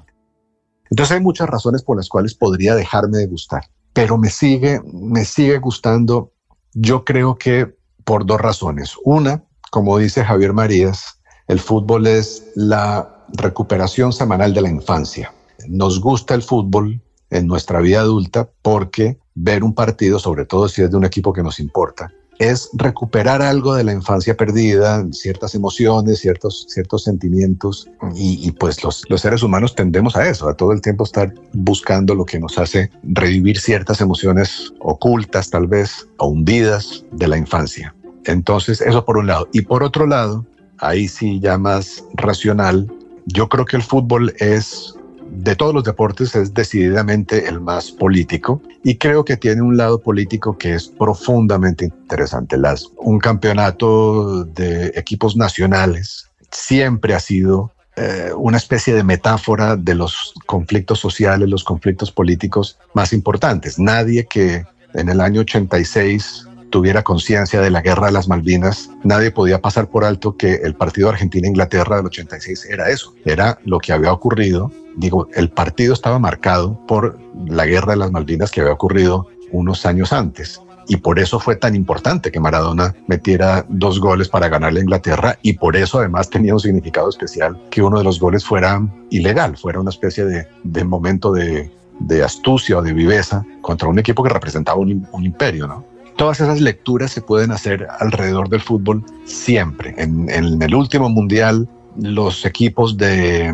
Entonces 0.91 1.17
hay 1.17 1.23
muchas 1.23 1.49
razones 1.49 1.83
por 1.83 1.97
las 1.97 2.09
cuales 2.09 2.35
podría 2.35 2.75
dejarme 2.75 3.19
de 3.19 3.26
gustar, 3.26 3.64
pero 3.93 4.19
me 4.19 4.31
sigue, 4.31 4.81
me 4.93 5.25
sigue 5.25 5.59
gustando, 5.59 6.33
yo 6.75 7.05
creo 7.05 7.37
que 7.37 7.75
por 8.05 8.25
dos 8.25 8.41
razones. 8.41 8.95
Una, 9.05 9.43
como 9.71 9.99
dice 9.99 10.25
Javier 10.25 10.52
Marías, 10.52 11.21
el 11.49 11.59
fútbol 11.59 12.07
es 12.07 12.52
la 12.55 13.26
recuperación 13.33 14.12
semanal 14.12 14.55
de 14.55 14.61
la 14.61 14.69
infancia 14.69 15.33
nos 15.69 16.00
gusta 16.00 16.35
el 16.35 16.42
fútbol 16.42 17.00
en 17.31 17.47
nuestra 17.47 17.81
vida 17.81 18.00
adulta 18.00 18.49
porque 18.62 19.19
ver 19.35 19.64
un 19.64 19.75
partido, 19.75 20.19
sobre 20.19 20.45
todo 20.45 20.69
si 20.69 20.83
es 20.83 20.90
de 20.90 20.97
un 20.97 21.04
equipo 21.04 21.33
que 21.33 21.42
nos 21.42 21.59
importa, 21.59 22.12
es 22.38 22.71
recuperar 22.75 23.40
algo 23.40 23.75
de 23.75 23.85
la 23.85 23.92
infancia 23.92 24.37
perdida, 24.37 25.07
ciertas 25.12 25.54
emociones, 25.54 26.19
ciertos, 26.19 26.66
ciertos 26.69 27.04
sentimientos. 27.04 27.88
Y, 28.14 28.50
pues 28.52 28.83
los, 28.83 29.04
los, 29.09 29.21
seres 29.21 29.42
humanos 29.42 29.75
tendemos 29.75 30.16
a 30.16 30.28
eso, 30.28 30.49
a 30.49 30.54
todo 30.54 30.73
el 30.73 30.81
tiempo 30.81 31.04
estar 31.04 31.33
buscando 31.52 32.14
lo 32.14 32.25
que 32.25 32.40
nos 32.40 32.59
hace 32.59 32.90
revivir 33.04 33.59
ciertas 33.59 34.00
emociones 34.00 34.73
ocultas, 34.81 35.50
tal 35.50 35.66
vez, 35.66 36.09
o 36.19 36.28
hundidas 36.28 37.04
de 37.12 37.28
la 37.28 37.38
infancia. 37.38 37.95
Entonces, 38.25 38.81
eso 38.81 39.04
por 39.04 39.19
un 39.19 39.28
lado. 39.28 39.49
Y 39.52 39.62
por 39.62 39.83
otro 39.83 40.07
lado, 40.07 40.45
ahí 40.78 41.09
sí 41.09 41.38
ya 41.40 41.59
más 41.59 42.04
racional, 42.14 42.92
yo 43.26 43.49
creo 43.49 43.64
que 43.64 43.76
el 43.76 43.83
fútbol 43.83 44.35
es 44.38 44.97
de 45.35 45.57
todos 45.57 45.75
los 45.75 45.85
deportes 45.85 46.35
es 46.35 46.53
decididamente 46.53 47.49
el 47.49 47.61
más 47.61 47.91
político 47.91 48.61
y 48.85 48.97
creo 48.97 49.25
que 49.25 49.37
tiene 49.37 49.62
un 49.62 49.77
lado 49.77 50.01
político 50.01 50.59
que 50.59 50.75
es 50.75 50.89
profundamente 50.89 51.87
interesante. 51.87 52.59
Las, 52.59 52.89
un 52.99 53.19
campeonato 53.19 54.45
de 54.45 54.93
equipos 54.95 55.35
nacionales 55.37 56.29
siempre 56.51 57.15
ha 57.15 57.21
sido 57.21 57.73
eh, 57.97 58.31
una 58.37 58.59
especie 58.59 58.95
de 58.95 59.05
metáfora 59.05 59.77
de 59.77 59.95
los 59.95 60.35
conflictos 60.47 61.01
sociales, 61.01 61.49
los 61.49 61.65
conflictos 61.65 62.12
políticos 62.12 62.79
más 62.95 63.12
importantes. 63.12 63.79
Nadie 63.79 64.27
que 64.27 64.67
en 64.95 65.09
el 65.09 65.21
año 65.21 65.41
86 65.41 66.47
tuviera 66.71 67.03
conciencia 67.03 67.61
de 67.61 67.71
la 67.71 67.83
guerra 67.83 68.07
de 68.07 68.12
las 68.12 68.29
Malvinas, 68.29 68.91
nadie 69.05 69.31
podía 69.31 69.61
pasar 69.61 69.89
por 69.89 70.05
alto 70.05 70.37
que 70.37 70.55
el 70.55 70.75
partido 70.75 71.11
Argentina-Inglaterra 71.11 71.97
del 71.97 72.07
86 72.07 72.67
era 72.71 72.91
eso, 72.91 73.15
era 73.25 73.59
lo 73.65 73.79
que 73.79 73.93
había 73.93 74.12
ocurrido. 74.12 74.73
Digo, 74.97 75.29
el 75.35 75.51
partido 75.51 75.95
estaba 75.95 76.19
marcado 76.19 76.79
por 76.87 77.19
la 77.47 77.67
guerra 77.67 77.93
de 77.93 77.99
las 77.99 78.13
Malvinas 78.13 78.51
que 78.51 78.61
había 78.61 78.73
ocurrido 78.73 79.27
unos 79.51 79.87
años 79.87 80.13
antes. 80.13 80.61
Y 80.89 80.97
por 80.97 81.19
eso 81.19 81.39
fue 81.39 81.57
tan 81.57 81.75
importante 81.77 82.33
que 82.33 82.41
Maradona 82.41 82.95
metiera 83.07 83.65
dos 83.69 84.01
goles 84.01 84.29
para 84.29 84.49
ganarle 84.49 84.81
a 84.81 84.83
Inglaterra 84.83 85.39
y 85.41 85.55
por 85.55 85.77
eso 85.77 85.99
además 85.99 86.29
tenía 86.29 86.55
un 86.55 86.61
significado 86.61 87.09
especial 87.09 87.57
que 87.71 87.83
uno 87.83 87.99
de 87.99 88.05
los 88.05 88.19
goles 88.19 88.45
fuera 88.45 88.83
ilegal, 89.11 89.57
fuera 89.57 89.81
una 89.81 89.91
especie 89.91 90.25
de, 90.25 90.47
de 90.65 90.85
momento 90.85 91.33
de, 91.33 91.71
de, 92.01 92.25
astucia 92.25 92.79
o 92.79 92.83
de 92.83 92.93
viveza 92.93 93.45
contra 93.61 93.89
un 93.89 93.99
equipo 94.01 94.23
que 94.23 94.31
representaba 94.31 94.79
un, 94.79 95.07
imperio, 95.23 95.69
¿no? 95.69 95.85
Todas 96.17 96.41
esas 96.41 96.61
lecturas 96.61 97.11
se 97.11 97.23
pueden 97.23 97.53
hacer 97.53 97.87
alrededor 98.01 98.49
del 98.49 98.61
fútbol 98.61 99.03
siempre. 99.25 99.95
En 99.97 100.29
el 100.31 100.75
último 100.75 101.09
mundial, 101.09 101.67
los 101.97 102.45
equipos 102.45 102.97
de, 102.99 103.53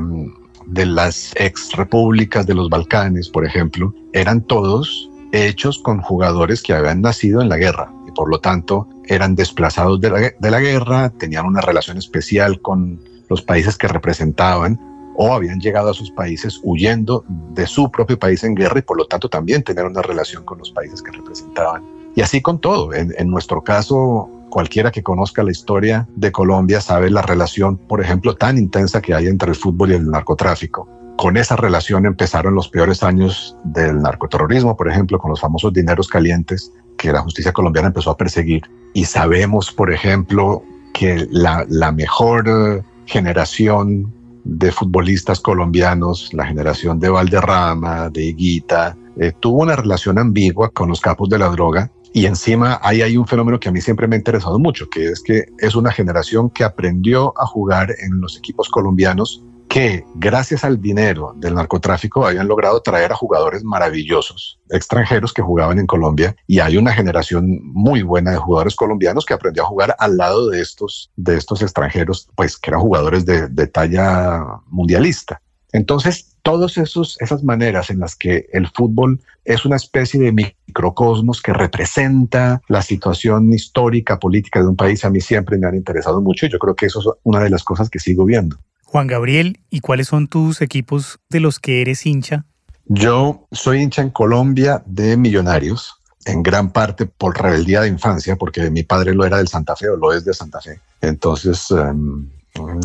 de 0.69 0.87
las 0.87 1.33
ex 1.37 1.73
repúblicas 1.73 2.47
de 2.47 2.55
los 2.55 2.69
Balcanes, 2.69 3.29
por 3.29 3.45
ejemplo, 3.45 3.95
eran 4.13 4.43
todos 4.43 5.11
hechos 5.33 5.79
con 5.79 6.01
jugadores 6.01 6.63
que 6.63 6.73
habían 6.73 7.03
nacido 7.03 7.43
en 7.43 7.49
la 7.49 7.59
guerra 7.59 7.93
y 8.07 8.13
por 8.13 8.31
lo 8.31 8.41
tanto 8.41 8.89
eran 9.07 9.35
desplazados 9.35 10.01
de 10.01 10.11
la, 10.11 10.19
de 10.39 10.51
la 10.51 10.61
guerra, 10.61 11.11
tenían 11.11 11.47
una 11.47 11.61
relación 11.61 11.99
especial 11.99 12.61
con 12.61 13.01
los 13.29 13.43
países 13.43 13.77
que 13.77 13.89
representaban 13.89 14.79
o 15.21 15.35
habían 15.35 15.59
llegado 15.59 15.91
a 15.91 15.95
sus 15.95 16.11
países 16.13 16.61
huyendo 16.63 17.25
de 17.29 17.67
su 17.67 17.91
propio 17.91 18.19
país 18.19 18.45
en 18.45 18.55
guerra 18.55 18.79
y 18.79 18.83
por 18.83 18.97
lo 18.97 19.05
tanto 19.07 19.29
también 19.29 19.65
tenían 19.65 19.87
una 19.87 20.01
relación 20.01 20.45
con 20.45 20.59
los 20.59 20.71
países 20.71 21.03
que 21.03 21.11
representaban. 21.11 21.83
Y 22.15 22.21
así 22.21 22.41
con 22.41 22.61
todo. 22.61 22.95
En, 22.95 23.29
nuestro 23.29 23.63
caso, 23.63 24.31
cualquiera 24.51 24.91
que 24.91 25.03
conozca 25.03 25.43
la 25.43 25.51
historia 25.51 26.09
de 26.17 26.33
Colombia 26.33 26.81
sabe 26.81 27.11
la 27.11 27.23
relación, 27.23 27.77
por 27.77 28.01
ejemplo, 28.01 28.35
tan 28.35 28.59
intensa 28.59 29.01
que 29.01 29.15
hay 29.15 29.27
entre 29.27 29.51
el 29.51 29.57
fútbol 29.57 29.91
y 29.91 29.95
el 29.95 30.11
narcotráfico 30.11 30.89
con 31.19 31.37
esa 31.37 31.57
relación 31.57 32.07
empezaron 32.07 32.55
los 32.55 32.69
peores 32.69 33.03
años 33.03 33.57
del 33.65 34.01
narcoterrorismo, 34.01 34.77
por 34.77 34.89
ejemplo, 34.89 35.19
con 35.19 35.31
los 35.31 35.41
famosos 35.41 35.73
dineros 35.73 36.07
calientes 36.07 36.73
que 36.97 37.13
la 37.13 37.23
justicia 37.23 37.53
colombiana 37.53 37.89
empezó 37.89 38.13
a 38.13 38.17
perseguir. 38.17 38.63
Y 38.95 39.05
sabemos, 39.05 39.73
por 39.73 39.93
ejemplo, 39.93 40.63
que 40.95 41.27
la, 41.33 41.67
mejor 41.91 42.45
eh, 42.47 42.83
generación 43.07 44.15
de 44.45 44.71
futbolistas 44.71 45.41
colombianos, 45.41 46.33
la 46.33 46.47
generación 46.47 47.01
de 47.01 47.09
Valderrama, 47.09 48.11
de 48.11 48.27
Higuita, 48.27 48.97
eh, 49.19 49.33
tuvo 49.41 49.63
una 49.63 49.75
relación 49.75 50.21
ambigua 50.21 50.71
con 50.71 50.89
los 50.89 51.01
capos 51.01 51.29
de 51.29 51.39
la 51.39 51.49
droga. 51.49 51.91
Y 52.13 52.27
encima 52.27 52.79
ahí 52.83 53.03
hay 53.03 53.17
un 53.17 53.27
fenómeno 53.27 53.61
que 53.61 53.69
a 53.69 53.73
mí 53.73 53.81
siempre 53.81 54.07
me 54.07 54.17
ha 54.17 54.19
interesado 54.19 54.59
mucho, 54.59 54.89
que 54.89 55.07
es 55.09 55.23
que 55.23 55.47
es 55.59 55.75
una 55.75 55.93
generación 55.93 56.51
que 56.51 56.65
aprendió 56.65 57.35
a 57.39 57.47
jugar 57.47 57.95
en 57.99 58.21
los 58.21 58.37
equipos 58.37 58.69
colombianos 58.69 59.43
que 59.69 60.05
gracias 60.15 60.65
al 60.65 60.81
dinero 60.81 61.35
del 61.37 61.55
narcotráfico 61.55 62.27
habían 62.27 62.49
logrado 62.49 62.81
traer 62.81 63.13
a 63.13 63.17
jugadores 63.17 63.63
maravillosos, 63.63 64.59
extranjeros 64.71 65.33
que 65.33 65.43
jugaban 65.43 65.79
en 65.79 65.87
Colombia 65.87 66.35
y 66.47 66.61
hay 66.61 66.79
una 66.79 66.93
generación 66.93 67.61
muy 67.63 68.03
buena 68.03 68.31
de 68.31 68.39
jugadores 68.39 68.75
colombianos 68.75 69.27
que 69.27 69.35
aprendió 69.35 69.65
a 69.65 69.67
jugar 69.67 69.95
al 69.99 70.17
lado 70.17 70.49
de 70.49 70.63
estos, 70.63 71.11
de 71.17 71.37
estos 71.37 71.61
extranjeros, 71.61 72.29
pues 72.35 72.57
que 72.57 72.71
eran 72.71 72.81
jugadores 72.81 73.27
de, 73.27 73.49
de 73.49 73.67
talla 73.67 74.43
mundialista. 74.69 75.43
Entonces, 75.73 76.28
todas 76.43 76.77
esas 76.79 77.45
maneras 77.45 77.91
en 77.91 78.01
las 78.01 78.17
que 78.17 78.49
el 78.53 78.69
fútbol 78.69 79.21
es 79.45 79.65
una 79.65 79.77
especie 79.77 80.21
de 80.21 80.33
microcosmos 80.33 81.41
que 81.43 81.53
representa 81.53 82.61
la 82.69 82.83
situación 82.83 83.53
histórica, 83.53 84.19
política 84.19 84.61
de 84.61 84.69
un 84.69 84.77
país, 84.77 85.05
a 85.05 85.11
mí 85.11 85.21
siempre 85.21 85.59
me 85.59 85.67
han 85.67 85.75
interesado 85.75 86.21
mucho 86.21 86.47
y 86.47 86.51
yo 86.51 86.59
creo 86.59 86.75
que 86.75 86.87
eso 86.87 87.01
es 87.01 87.07
una 87.23 87.41
de 87.41 87.51
las 87.51 87.65
cosas 87.65 87.91
que 87.91 87.99
sigo 87.99 88.25
viendo. 88.25 88.57
Juan 88.85 89.07
Gabriel, 89.07 89.61
¿y 89.69 89.81
cuáles 89.81 90.09
son 90.09 90.29
tus 90.29 90.63
equipos 90.63 91.19
de 91.29 91.41
los 91.41 91.59
que 91.59 91.83
eres 91.83 92.07
hincha? 92.07 92.47
Yo 92.87 93.47
soy 93.53 93.83
hincha 93.83 94.01
en 94.01 94.11
Colombia 94.11 94.83
de 94.87 95.19
Millonarios, 95.19 95.95
en 96.25 96.43
gran 96.43 96.71
parte 96.73 97.05
por 97.05 97.39
rebeldía 97.39 97.83
de 97.83 97.89
infancia, 97.89 98.37
porque 98.37 98.71
mi 98.71 98.83
padre 98.83 99.15
lo 99.15 99.27
era 99.27 99.37
del 99.37 99.49
Santa 99.49 99.77
Fe 99.77 99.91
o 99.91 99.97
lo 99.97 100.15
es 100.15 100.25
de 100.25 100.33
Santa 100.33 100.61
Fe. 100.61 100.81
Entonces, 101.03 101.71
um, 101.71 102.29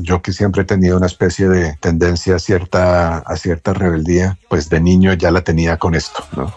yo 0.01 0.21
que 0.21 0.33
siempre 0.33 0.63
he 0.63 0.65
tenido 0.65 0.97
una 0.97 1.07
especie 1.07 1.47
de 1.47 1.77
tendencia 1.79 2.35
a 2.35 2.39
cierta, 2.39 3.19
a 3.19 3.35
cierta 3.35 3.73
rebeldía, 3.73 4.37
pues 4.49 4.69
de 4.69 4.79
niño 4.79 5.13
ya 5.13 5.31
la 5.31 5.43
tenía 5.43 5.77
con 5.77 5.95
esto, 5.95 6.23
¿no? 6.35 6.53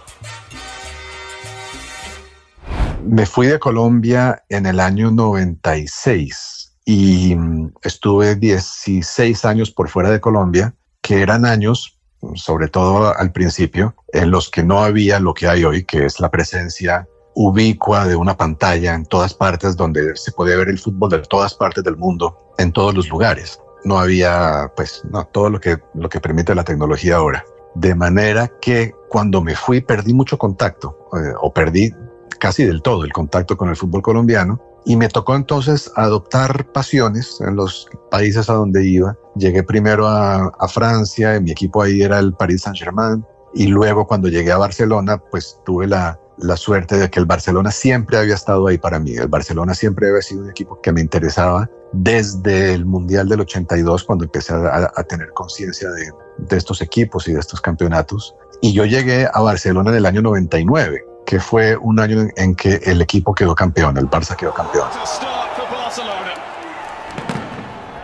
Me 3.05 3.25
fui 3.25 3.47
de 3.47 3.59
Colombia 3.59 4.43
en 4.49 4.67
el 4.67 4.81
año 4.81 5.11
96 5.13 6.79
y 6.85 7.37
mm, 7.37 7.75
estuve 7.83 8.35
16 8.35 9.45
años 9.45 9.71
por 9.71 9.89
fuera 9.89 10.11
de 10.11 10.21
Colombia, 10.21 10.75
que 11.03 11.23
eran 11.23 11.45
años, 11.45 11.99
sobre 12.35 12.69
todo 12.69 13.17
al 13.17 13.33
principio, 13.33 13.95
en 14.13 14.31
los 14.31 14.51
que 14.51 14.65
no 14.65 14.83
había 14.83 15.21
lo 15.21 15.35
que 15.35 15.47
hay 15.47 15.65
hoy, 15.65 15.85
que 15.85 16.07
es 16.07 16.19
la 16.19 16.31
presencia 16.31 17.07
ubicua 17.39 18.07
de 18.07 18.17
una 18.17 18.35
pantalla 18.35 18.95
en 18.95 19.05
todas 19.05 19.35
partes 19.35 19.77
donde 19.77 20.17
se 20.17 20.33
podía 20.33 20.57
ver 20.57 20.71
el 20.71 20.79
fútbol 20.79 21.11
de 21.11 21.19
todas 21.19 21.55
partes 21.55 21.85
del 21.85 21.97
mundo, 21.97 22.55
en 22.57 22.73
todos 22.73 22.95
los 22.95 23.09
lugares. 23.11 23.61
No 23.85 23.99
había, 23.99 24.73
pues, 24.75 25.03
no, 25.11 25.25
todo 25.27 25.51
lo 25.51 25.61
que, 25.61 25.77
lo 25.95 26.09
que 26.09 26.19
permite 26.19 26.55
la 26.55 26.65
tecnología 26.65 27.17
ahora. 27.17 27.45
De 27.75 27.95
manera 27.95 28.51
que 28.63 28.95
cuando 29.11 29.43
me 29.43 29.55
fui 29.55 29.83
perdí 29.83 30.15
mucho 30.15 30.39
contacto, 30.39 30.97
eh, 31.13 31.35
o 31.43 31.53
perdí 31.53 31.95
casi 32.41 32.65
del 32.65 32.81
todo 32.81 33.05
el 33.05 33.13
contacto 33.13 33.59
con 33.59 33.69
el 33.69 33.77
fútbol 33.77 34.01
colombiano, 34.01 34.59
y 34.87 34.97
me 34.97 35.09
tocó 35.09 35.37
entonces 35.37 35.93
adoptar 35.95 36.73
pasiones 36.73 37.39
en 37.47 37.55
los 37.55 37.87
países 38.11 38.49
a 38.49 38.55
donde 38.55 38.87
iba. 38.87 39.15
Llegué 39.35 39.63
primero 39.63 40.07
a, 40.07 40.47
a 40.59 40.69
Francia, 40.69 41.39
mi 41.39 41.51
equipo 41.51 41.83
ahí 41.83 42.01
era 42.01 42.19
el 42.19 42.33
Paris 42.33 42.63
Saint-Germain, 42.63 43.23
y 43.53 43.67
luego 43.67 44.07
cuando 44.07 44.29
llegué 44.29 44.53
a 44.53 44.59
Barcelona, 44.59 45.19
pues 45.31 45.61
tuve 45.65 45.87
la, 45.87 46.19
la 46.39 46.57
suerte 46.57 46.97
de 46.97 47.11
que 47.11 47.19
el 47.19 47.27
Barcelona 47.27 47.71
siempre 47.71 48.19
había 48.19 48.35
estado 48.35 48.67
ahí 48.67 48.79
para 48.79 48.99
mí. 48.99 49.15
El 49.15 49.29
Barcelona 49.29 49.75
siempre 49.75 50.09
había 50.09 50.23
sido 50.23 50.43
un 50.43 50.51
equipo 50.51 50.81
que 50.81 50.93
me 50.93 51.01
interesaba 51.01 51.69
desde 51.93 52.75
el 52.75 52.85
Mundial 52.85 53.29
del 53.29 53.41
82, 53.41 54.05
cuando 54.05 54.25
empecé 54.25 54.53
a, 54.55 55.03
tener 55.05 55.31
conciencia 55.33 55.89
de, 55.91 56.11
de 56.39 56.57
estos 56.57 56.83
equipos 56.83 57.27
y 57.29 57.33
de 57.33 57.41
estos 57.41 57.61
campeonatos. 57.61 58.35
Y 58.61 58.73
yo 58.73 58.85
llegué 58.85 59.29
a 59.33 59.41
Barcelona 59.41 59.91
en 59.91 59.97
el 59.97 60.07
año 60.07 60.23
99 60.23 61.05
que 61.27 61.41
fue 61.41 61.77
un 61.77 62.01
año 62.01 62.29
en, 62.37 62.55
que 62.55 62.81
el 62.85 63.03
equipo 63.03 63.35
quedó 63.35 63.55
campeón, 63.55 63.99
el 63.99 64.09
Barça 64.09 64.37
quedó 64.37 64.55
campeón. 64.55 64.89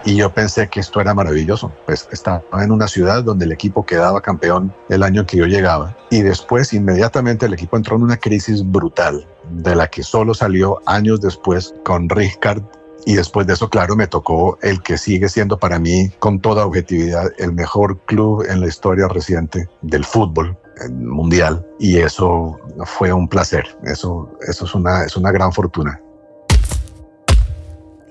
Y 0.05 0.17
yo 0.17 0.33
pensé 0.33 0.69
que 0.69 0.81
esto 0.81 1.01
era 1.01 1.15
maravilloso, 1.15 1.73
pues 1.87 2.09
estaba 2.11 2.43
en 2.63 2.73
una 2.73 2.89
ciudad 2.89 3.23
donde 3.23 3.45
el 3.45 3.53
equipo 3.53 3.87
quedaba 3.87 4.21
campeón 4.21 4.75
el 4.89 5.03
año 5.03 5.21
en 5.21 5.27
que 5.27 5.37
yo 5.37 5.47
llegaba. 5.47 5.97
Y 6.11 6.23
después, 6.23 6.73
inmediatamente, 6.73 7.47
el 7.47 7.55
equipo 7.55 7.77
entró 7.77 7.97
en 7.97 8.03
una 8.03 8.17
crisis 8.17 8.63
brutal, 8.65 9.27
de 9.51 9.75
la 9.77 9.89
que 9.89 10.03
solo 10.03 10.35
salió 10.35 10.81
años 10.87 11.21
después 11.21 11.75
con 11.85 12.09
Rijkaard 12.09 12.63
y 13.05 13.15
después 13.15 13.47
de 13.47 13.55
eso, 13.55 13.69
claro, 13.69 13.97
me 13.97 14.07
tocó 14.07 14.59
el 14.63 14.81
que 14.83 14.97
sigue 14.97 15.29
siendo 15.29 15.59
para 15.59 15.79
mí, 15.79 16.11
con 16.19 16.41
toda 16.41 16.67
objetividad, 16.67 17.33
el 17.39 17.53
mejor 17.53 17.99
club 18.07 18.45
en 18.49 18.61
la 18.61 18.69
historia 18.69 19.09
reciente 19.09 19.69
del 19.83 20.05
fútbol 20.05 20.57
mundial. 20.91 21.67
Y 21.79 21.99
eso 21.99 22.59
fue 22.85 23.13
un 23.13 23.29
placer. 23.29 23.65
Eso, 23.85 24.31
eso 24.47 24.65
es, 24.65 24.75
una, 24.75 25.05
es 25.05 25.17
una 25.17 25.33
gran 25.33 25.53
fortuna. 25.53 26.01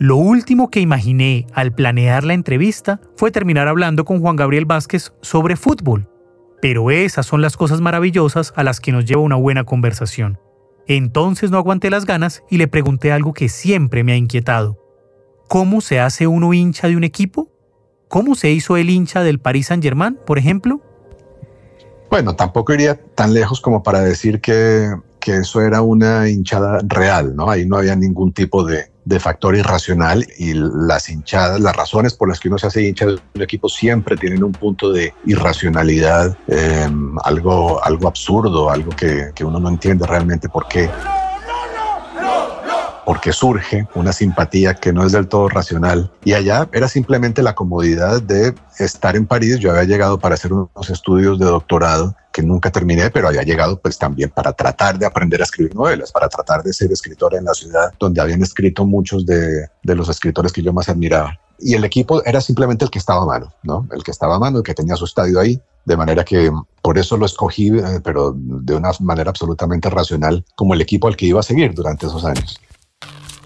Lo 0.01 0.15
último 0.15 0.71
que 0.71 0.79
imaginé 0.79 1.45
al 1.53 1.73
planear 1.75 2.23
la 2.23 2.33
entrevista 2.33 2.99
fue 3.15 3.29
terminar 3.29 3.67
hablando 3.67 4.03
con 4.03 4.19
Juan 4.19 4.35
Gabriel 4.35 4.65
Vázquez 4.65 5.13
sobre 5.21 5.55
fútbol. 5.55 6.09
Pero 6.59 6.89
esas 6.89 7.27
son 7.27 7.43
las 7.43 7.55
cosas 7.55 7.81
maravillosas 7.81 8.51
a 8.55 8.63
las 8.63 8.79
que 8.79 8.91
nos 8.91 9.05
lleva 9.05 9.21
una 9.21 9.35
buena 9.35 9.63
conversación. 9.63 10.39
Entonces 10.87 11.51
no 11.51 11.59
aguanté 11.59 11.91
las 11.91 12.05
ganas 12.05 12.41
y 12.49 12.57
le 12.57 12.67
pregunté 12.67 13.11
algo 13.11 13.33
que 13.33 13.47
siempre 13.47 14.03
me 14.03 14.13
ha 14.13 14.15
inquietado. 14.15 14.79
¿Cómo 15.47 15.81
se 15.81 15.99
hace 15.99 16.25
uno 16.25 16.51
hincha 16.51 16.87
de 16.87 16.97
un 16.97 17.03
equipo? 17.03 17.51
¿Cómo 18.07 18.33
se 18.33 18.49
hizo 18.49 18.77
el 18.77 18.89
hincha 18.89 19.21
del 19.21 19.37
Paris 19.37 19.67
Saint-Germain, 19.67 20.17
por 20.25 20.39
ejemplo? 20.39 20.81
Bueno, 22.09 22.35
tampoco 22.35 22.73
iría 22.73 22.99
tan 23.13 23.35
lejos 23.35 23.61
como 23.61 23.83
para 23.83 23.99
decir 23.99 24.41
que, 24.41 24.95
que 25.19 25.37
eso 25.37 25.61
era 25.61 25.83
una 25.83 26.27
hinchada 26.27 26.81
real, 26.87 27.35
¿no? 27.35 27.51
Ahí 27.51 27.67
no 27.67 27.77
había 27.77 27.95
ningún 27.95 28.33
tipo 28.33 28.63
de, 28.63 28.90
de, 29.05 29.19
factor 29.19 29.55
irracional 29.55 30.25
y 30.37 30.53
las 30.53 31.09
hinchadas, 31.09 31.59
las 31.59 31.75
razones 31.75 32.13
por 32.13 32.29
las 32.29 32.39
que 32.39 32.47
uno 32.47 32.57
se 32.57 32.67
hace 32.67 32.87
hincha 32.87 33.05
de 33.05 33.19
un 33.35 33.41
equipo 33.41 33.69
siempre 33.69 34.17
tienen 34.17 34.43
un 34.43 34.51
punto 34.51 34.91
de 34.91 35.13
irracionalidad, 35.25 36.37
eh, 36.47 36.87
algo, 37.23 37.83
algo 37.83 38.07
absurdo, 38.07 38.69
algo 38.69 38.91
que, 38.91 39.31
que 39.35 39.43
uno 39.43 39.59
no 39.59 39.69
entiende 39.69 40.05
realmente 40.07 40.49
por 40.49 40.67
qué 40.67 40.89
porque 43.05 43.33
surge 43.33 43.87
una 43.95 44.13
simpatía 44.13 44.73
que 44.75 44.93
no 44.93 45.05
es 45.05 45.11
del 45.11 45.27
todo 45.27 45.49
racional. 45.49 46.11
Y 46.23 46.33
allá 46.33 46.67
era 46.71 46.87
simplemente 46.87 47.41
la 47.41 47.55
comodidad 47.55 48.21
de 48.21 48.53
estar 48.79 49.15
en 49.15 49.25
París. 49.25 49.59
Yo 49.59 49.71
había 49.71 49.83
llegado 49.83 50.19
para 50.19 50.35
hacer 50.35 50.53
unos 50.53 50.89
estudios 50.89 51.39
de 51.39 51.45
doctorado 51.45 52.15
que 52.31 52.41
nunca 52.41 52.71
terminé, 52.71 53.09
pero 53.09 53.27
había 53.27 53.43
llegado 53.43 53.79
pues 53.79 53.97
también 53.97 54.29
para 54.29 54.53
tratar 54.53 54.97
de 54.97 55.05
aprender 55.05 55.41
a 55.41 55.43
escribir 55.43 55.75
novelas, 55.75 56.11
para 56.11 56.29
tratar 56.29 56.63
de 56.63 56.71
ser 56.71 56.91
escritor 56.91 57.35
en 57.35 57.43
la 57.43 57.53
ciudad 57.53 57.91
donde 57.99 58.21
habían 58.21 58.41
escrito 58.41 58.85
muchos 58.85 59.25
de, 59.25 59.67
de 59.83 59.95
los 59.95 60.07
escritores 60.07 60.53
que 60.53 60.61
yo 60.61 60.71
más 60.71 60.87
admiraba 60.87 61.37
y 61.61 61.75
el 61.75 61.83
equipo 61.83 62.23
era 62.25 62.41
simplemente 62.41 62.83
el 62.83 62.91
que 62.91 62.99
estaba 62.99 63.23
a 63.23 63.25
mano, 63.25 63.53
¿no? 63.63 63.87
El 63.91 64.03
que 64.03 64.11
estaba 64.11 64.35
a 64.35 64.39
mano, 64.39 64.57
el 64.57 64.63
que 64.63 64.73
tenía 64.73 64.95
su 64.95 65.05
estadio 65.05 65.39
ahí. 65.39 65.61
de 65.83 65.97
manera 65.97 66.23
que 66.23 66.51
por 66.83 66.99
eso 66.99 67.17
lo 67.17 67.25
escogí, 67.25 67.69
eh, 67.69 67.99
pero 68.03 68.35
de 68.35 68.75
una 68.75 68.91
manera 68.99 69.31
absolutamente 69.31 69.89
racional, 69.89 70.45
como 70.55 70.75
el 70.75 70.81
equipo 70.81 71.07
al 71.07 71.15
que 71.15 71.25
iba 71.25 71.39
a 71.39 71.43
seguir 71.43 71.73
durante 71.73 72.05
esos 72.05 72.23
años. 72.23 72.59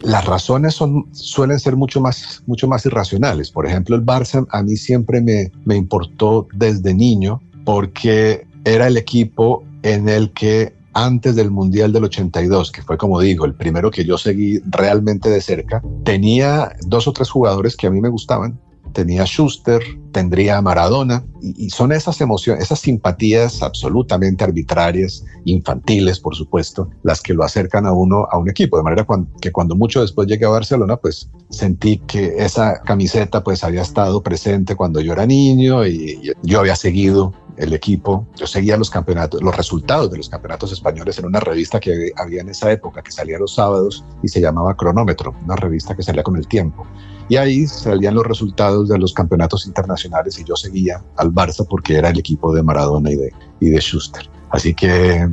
Las 0.02 0.26
razones 0.26 0.80
suelen 1.12 1.60
ser 1.60 1.76
mucho 1.76 2.02
más, 2.02 2.44
mucho 2.46 2.68
más 2.68 2.86
irracionales. 2.86 3.52
Por 3.52 3.66
ejemplo, 3.66 3.96
el 3.96 4.06
Barça 4.06 4.46
a 4.52 4.62
mí 4.62 4.76
siempre 4.78 5.22
me, 5.22 5.52
me 5.66 5.76
importó 5.76 6.48
desde 6.54 6.94
niño 6.94 7.42
porque 7.64 8.46
era 8.66 8.88
el 8.88 8.98
equipo 8.98 9.64
en 9.84 10.10
el 10.10 10.32
que 10.32 10.74
antes 10.94 11.36
del 11.36 11.52
Mundial 11.52 11.92
del 11.92 12.06
82, 12.06 12.72
que 12.72 12.82
fue 12.82 12.98
como 12.98 13.20
digo, 13.20 13.46
el 13.46 13.54
primero 13.54 13.92
que 13.92 14.06
yo 14.06 14.18
seguí 14.18 14.60
realmente 14.66 15.30
de 15.30 15.42
cerca, 15.42 15.84
tenía 16.06 16.72
dos 16.88 17.08
o 17.08 17.14
tres 17.14 17.30
jugadores 17.30 17.76
que 17.76 17.88
a 17.88 17.92
mí 17.92 18.00
me 18.00 18.10
gustaban 18.10 18.60
tenía 18.96 19.26
Schuster, 19.26 19.82
tendría 20.12 20.62
Maradona, 20.62 21.24
y, 21.42 21.70
son 21.70 21.92
esas 21.92 22.20
emociones, 22.22 22.64
esas 22.64 22.80
simpatías 22.80 23.62
absolutamente 23.62 24.44
arbitrarias, 24.44 25.24
infantiles, 25.44 26.20
por 26.20 26.36
supuesto, 26.36 26.90
las 27.04 27.22
que 27.22 27.34
lo 27.34 27.44
acercan 27.44 27.86
a 27.86 27.92
uno 27.92 28.26
a 28.32 28.38
un 28.38 28.50
equipo, 28.50 28.78
de 28.78 28.84
manera 28.84 29.06
que 29.42 29.52
cuando 29.52 29.76
mucho 29.76 30.02
después 30.02 30.28
llegué 30.28 30.46
a 30.46 30.50
Barcelona, 30.50 30.96
pues 30.96 31.30
sentí 31.50 31.98
que 32.08 32.36
esa 32.38 32.82
camiseta 32.82 33.44
pues 33.44 33.64
había 33.64 33.82
estado 33.82 34.24
presente 34.24 34.76
cuando 34.76 35.02
yo 35.02 35.14
era 35.14 35.26
niño 35.26 35.86
y 35.86 36.32
yo 36.42 36.60
había 36.62 36.78
seguido 36.78 37.34
el 37.58 37.74
equipo, 37.74 38.28
yo 38.36 38.48
seguía 38.48 38.78
los 38.78 38.90
campeonatos, 38.90 39.42
los 39.42 39.56
resultados 39.56 40.12
de 40.12 40.18
los 40.18 40.30
campeonatos 40.30 40.72
españoles 40.72 41.18
en 41.20 41.26
una 41.26 41.40
revista 41.40 41.80
que 41.80 42.12
había 42.16 42.42
en 42.42 42.50
esa 42.50 42.72
época, 42.72 43.02
que 43.02 43.12
salía 43.12 43.40
los 43.40 43.56
sábados 43.56 44.04
y 44.22 44.28
se 44.28 44.42
llamaba 44.42 44.76
Cronómetro, 44.76 45.34
una 45.44 45.56
revista 45.56 45.96
que 45.96 46.04
salía 46.04 46.24
con 46.24 46.36
el 46.36 46.48
tiempo. 46.48 46.86
Y 47.28 47.38
ahí 47.38 47.66
salían 47.66 48.16
los 48.16 48.26
resultados 48.26 48.90
de 48.90 49.00
los 49.00 49.14
campeonatos 49.14 49.66
internacionales 49.66 50.38
y 50.40 50.44
yo 50.44 50.56
seguía 50.56 51.02
al 51.18 51.32
Barça 51.32 51.66
porque 51.68 51.96
era 51.96 52.10
el 52.10 52.20
equipo 52.20 52.54
de 52.54 52.62
Maradona 52.62 53.12
y 53.12 53.16
de, 53.16 53.34
y 53.60 53.70
de 53.70 53.80
Schuster. 53.80 54.30
Así 54.52 54.74
que 54.74 55.28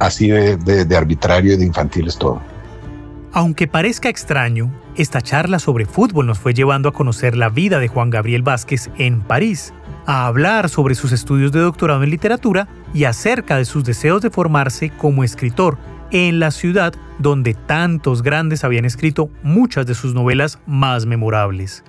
así 0.00 0.28
de, 0.28 0.56
de 0.56 0.96
arbitrario 0.96 1.54
y 1.54 1.56
de 1.56 1.64
infantil 1.64 2.08
es 2.08 2.18
todo. 2.18 2.40
Aunque 3.32 3.68
parezca 3.68 4.08
extraño, 4.08 4.72
esta 4.96 5.20
charla 5.20 5.58
sobre 5.58 5.84
fútbol 5.84 6.26
nos 6.26 6.38
fue 6.38 6.54
llevando 6.54 6.88
a 6.88 6.92
conocer 6.92 7.36
la 7.36 7.50
vida 7.50 7.78
de 7.78 7.88
Juan 7.88 8.08
Gabriel 8.08 8.42
Vázquez 8.42 8.90
en 8.96 9.20
París, 9.20 9.74
a 10.06 10.26
hablar 10.26 10.68
sobre 10.68 10.94
sus 10.94 11.12
estudios 11.12 11.52
de 11.52 11.60
doctorado 11.60 12.02
en 12.02 12.10
literatura 12.10 12.68
y 12.94 13.04
acerca 13.04 13.56
de 13.56 13.64
sus 13.64 13.84
deseos 13.84 14.22
de 14.22 14.30
formarse 14.30 14.90
como 14.90 15.24
escritor 15.24 15.78
en 16.10 16.38
la 16.38 16.50
ciudad 16.50 16.94
donde 17.18 17.54
tantos 17.54 18.22
grandes 18.22 18.64
habían 18.64 18.84
escrito 18.84 19.30
muchas 19.42 19.86
de 19.86 19.94
sus 19.94 20.14
novelas 20.14 20.60
más 20.66 21.06
memorables. 21.06 21.84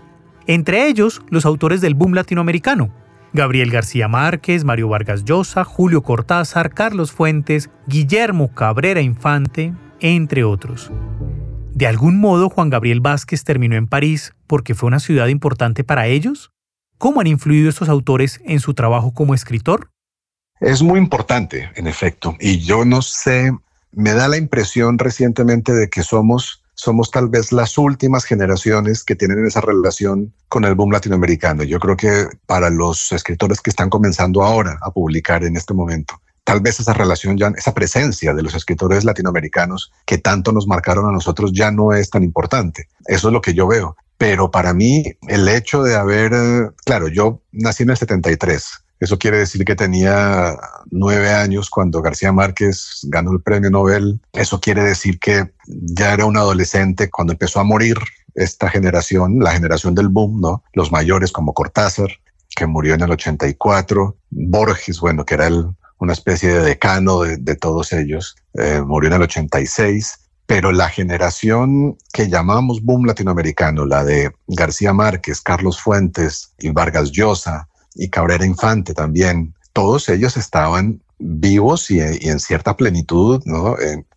Entre 0.47 0.87
ellos, 0.87 1.21
los 1.29 1.45
autores 1.45 1.81
del 1.81 1.93
boom 1.93 2.13
latinoamericano, 2.13 2.91
Gabriel 3.33 3.69
García 3.69 4.07
Márquez, 4.07 4.63
Mario 4.63 4.87
Vargas 4.87 5.25
Llosa, 5.25 5.63
Julio 5.63 6.01
Cortázar, 6.01 6.73
Carlos 6.73 7.11
Fuentes, 7.11 7.69
Guillermo 7.85 8.53
Cabrera 8.53 9.01
Infante, 9.01 9.73
entre 9.99 10.43
otros. 10.43 10.91
¿De 11.73 11.85
algún 11.85 12.19
modo 12.19 12.49
Juan 12.49 12.69
Gabriel 12.69 13.01
Vázquez 13.01 13.43
terminó 13.43 13.75
en 13.75 13.87
París 13.87 14.33
porque 14.47 14.73
fue 14.73 14.87
una 14.87 14.99
ciudad 14.99 15.27
importante 15.27 15.83
para 15.83 16.07
ellos? 16.07 16.51
¿Cómo 16.97 17.21
han 17.21 17.27
influido 17.27 17.69
estos 17.69 17.89
autores 17.89 18.41
en 18.45 18.59
su 18.59 18.73
trabajo 18.73 19.13
como 19.13 19.33
escritor? 19.33 19.91
Es 20.59 20.81
muy 20.81 20.99
importante, 20.99 21.69
en 21.75 21.85
efecto, 21.85 22.35
y 22.39 22.59
yo 22.59 22.83
no 22.85 23.03
sé, 23.03 23.51
me 23.91 24.13
da 24.13 24.27
la 24.27 24.37
impresión 24.37 24.97
recientemente 24.97 25.73
de 25.73 25.89
que 25.89 26.01
somos 26.01 26.63
somos 26.79 27.09
tal 27.09 27.27
vez 27.27 27.51
las 27.51 27.77
últimas 27.79 28.23
generaciones 28.23 29.03
que 29.03 29.15
tienen 29.15 29.43
esa 29.45 29.61
relación 29.61 30.31
con 30.47 30.63
el 30.63 30.75
boom 30.75 30.91
latinoamericano. 30.91 31.63
Yo 31.63 31.79
creo 31.79 31.97
que 31.97 32.27
para 32.45 32.69
los 32.69 33.11
escritores 33.11 33.61
que 33.61 33.71
están 33.71 33.89
comenzando 33.89 34.43
ahora 34.43 34.77
a 34.83 34.91
publicar 34.91 35.43
en 35.43 35.57
este 35.57 35.73
momento, 35.73 36.21
tal 36.47 36.61
vez 36.61 36.79
esa 36.79 36.93
relación 36.93 37.35
ya, 37.35 37.51
esa 37.57 37.73
presencia 37.73 38.33
de 38.33 38.41
los 38.41 38.55
escritores 38.55 39.03
latinoamericanos 39.03 39.91
que 40.05 40.17
tanto 40.17 40.53
nos 40.53 40.65
marcaron 40.65 41.05
a 41.05 41.11
nosotros 41.11 41.51
ya 41.53 41.71
no 41.71 41.93
es 41.93 42.09
tan 42.09 42.23
importante. 42.23 42.87
Eso 43.05 43.27
es 43.27 43.33
lo 43.33 43.41
que 43.41 43.53
yo 43.53 43.67
veo. 43.67 43.97
Pero 44.17 44.49
para 44.49 44.73
mí, 44.73 45.03
el 45.27 45.49
hecho 45.49 45.83
de 45.83 45.97
haber, 45.97 46.31
claro, 46.85 47.09
yo 47.09 47.41
nací 47.51 47.83
en 47.83 47.89
el 47.89 47.97
73. 47.97 48.65
Eso 49.01 49.19
quiere 49.19 49.39
decir 49.39 49.65
que 49.65 49.75
tenía 49.75 50.55
nueve 50.89 51.31
años 51.31 51.69
cuando 51.69 52.01
García 52.01 52.31
Márquez 52.31 53.01
ganó 53.03 53.33
el 53.33 53.41
premio 53.41 53.69
Nobel. 53.69 54.21
Eso 54.31 54.61
quiere 54.61 54.83
decir 54.83 55.19
que 55.19 55.51
ya 55.65 56.13
era 56.13 56.25
un 56.25 56.37
adolescente 56.37 57.09
cuando 57.09 57.33
empezó 57.33 57.59
a 57.59 57.65
morir 57.65 57.97
esta 58.35 58.69
generación, 58.69 59.39
la 59.39 59.51
generación 59.51 59.95
del 59.95 60.07
boom, 60.07 60.39
¿no? 60.39 60.63
Los 60.71 60.93
mayores 60.93 61.33
como 61.33 61.53
Cortázar, 61.53 62.07
que 62.55 62.65
murió 62.67 62.93
en 62.93 63.01
el 63.01 63.11
84, 63.11 64.15
Borges, 64.29 65.01
bueno, 65.01 65.25
que 65.25 65.33
era 65.33 65.49
una 65.99 66.13
especie 66.13 66.49
de 66.49 66.61
decano 66.61 67.21
de, 67.21 67.55
todos 67.55 67.93
ellos, 67.93 68.35
eh, 68.53 68.81
murió 68.85 69.09
en 69.09 69.15
el 69.15 69.21
86 69.23 70.27
pero 70.47 70.71
la 70.71 70.87
generación 70.87 71.97
que 72.13 72.29
llamamos 72.29 72.81
boom 72.81 73.05
latinoamericano, 73.05 73.85
la 73.85 74.05
de 74.05 74.31
García 74.47 74.93
Márquez, 74.93 75.41
Carlos 75.41 75.79
Fuentes 75.79 76.53
y 76.57 76.69
Vargas 76.69 77.11
Llosa 77.11 77.67
y 77.95 78.09
Cabrera 78.09 78.45
Infante 78.45 78.93
también, 78.93 79.53
todos 79.73 80.07
ellos 80.07 80.37
estaban 80.37 81.01
vivos 81.19 81.91
y, 81.91 81.99
en 81.99 82.39
cierta 82.39 82.77
plenitud. 82.77 83.43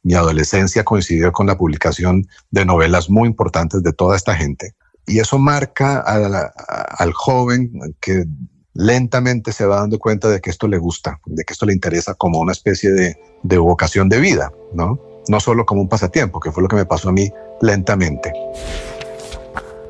mi 0.05 0.14
adolescencia 0.14 0.85
coincidió 0.85 1.33
con 1.33 1.49
la 1.49 1.59
publicación 1.59 2.29
de 2.51 2.64
novelas 2.64 3.11
muy 3.11 3.27
importantes 3.29 3.83
de 3.83 3.93
toda 3.93 4.16
esta 4.16 4.37
gente. 4.37 4.75
Y 5.07 5.19
eso 5.19 5.37
marca 5.38 5.99
al 6.01 7.12
joven 7.12 7.73
que 8.01 8.25
lentamente 8.74 9.52
se 9.52 9.66
va 9.66 9.76
dando 9.76 9.98
cuenta 9.98 10.28
de 10.28 10.40
que 10.40 10.50
esto 10.50 10.68
le 10.68 10.78
gusta, 10.78 11.20
de 11.26 11.44
que 11.44 11.52
esto 11.52 11.66
le 11.66 11.72
interesa 11.72 12.14
como 12.14 12.38
una 12.38 12.52
especie 12.52 12.90
de, 12.90 13.59
vocación 13.59 14.09
de 14.09 14.20
vida, 14.20 14.52
¿no? 14.72 15.00
no 15.28 15.40
solo 15.40 15.66
como 15.66 15.83
un 15.83 15.88
pasatiempo, 15.88 16.40
que 16.40 16.52
fue 16.52 16.62
lo 16.62 16.68
que 16.68 16.76
me 16.76 16.87
pasó 16.87 17.09
a 17.09 17.12
mí 17.12 17.30
lentamente. 17.61 18.33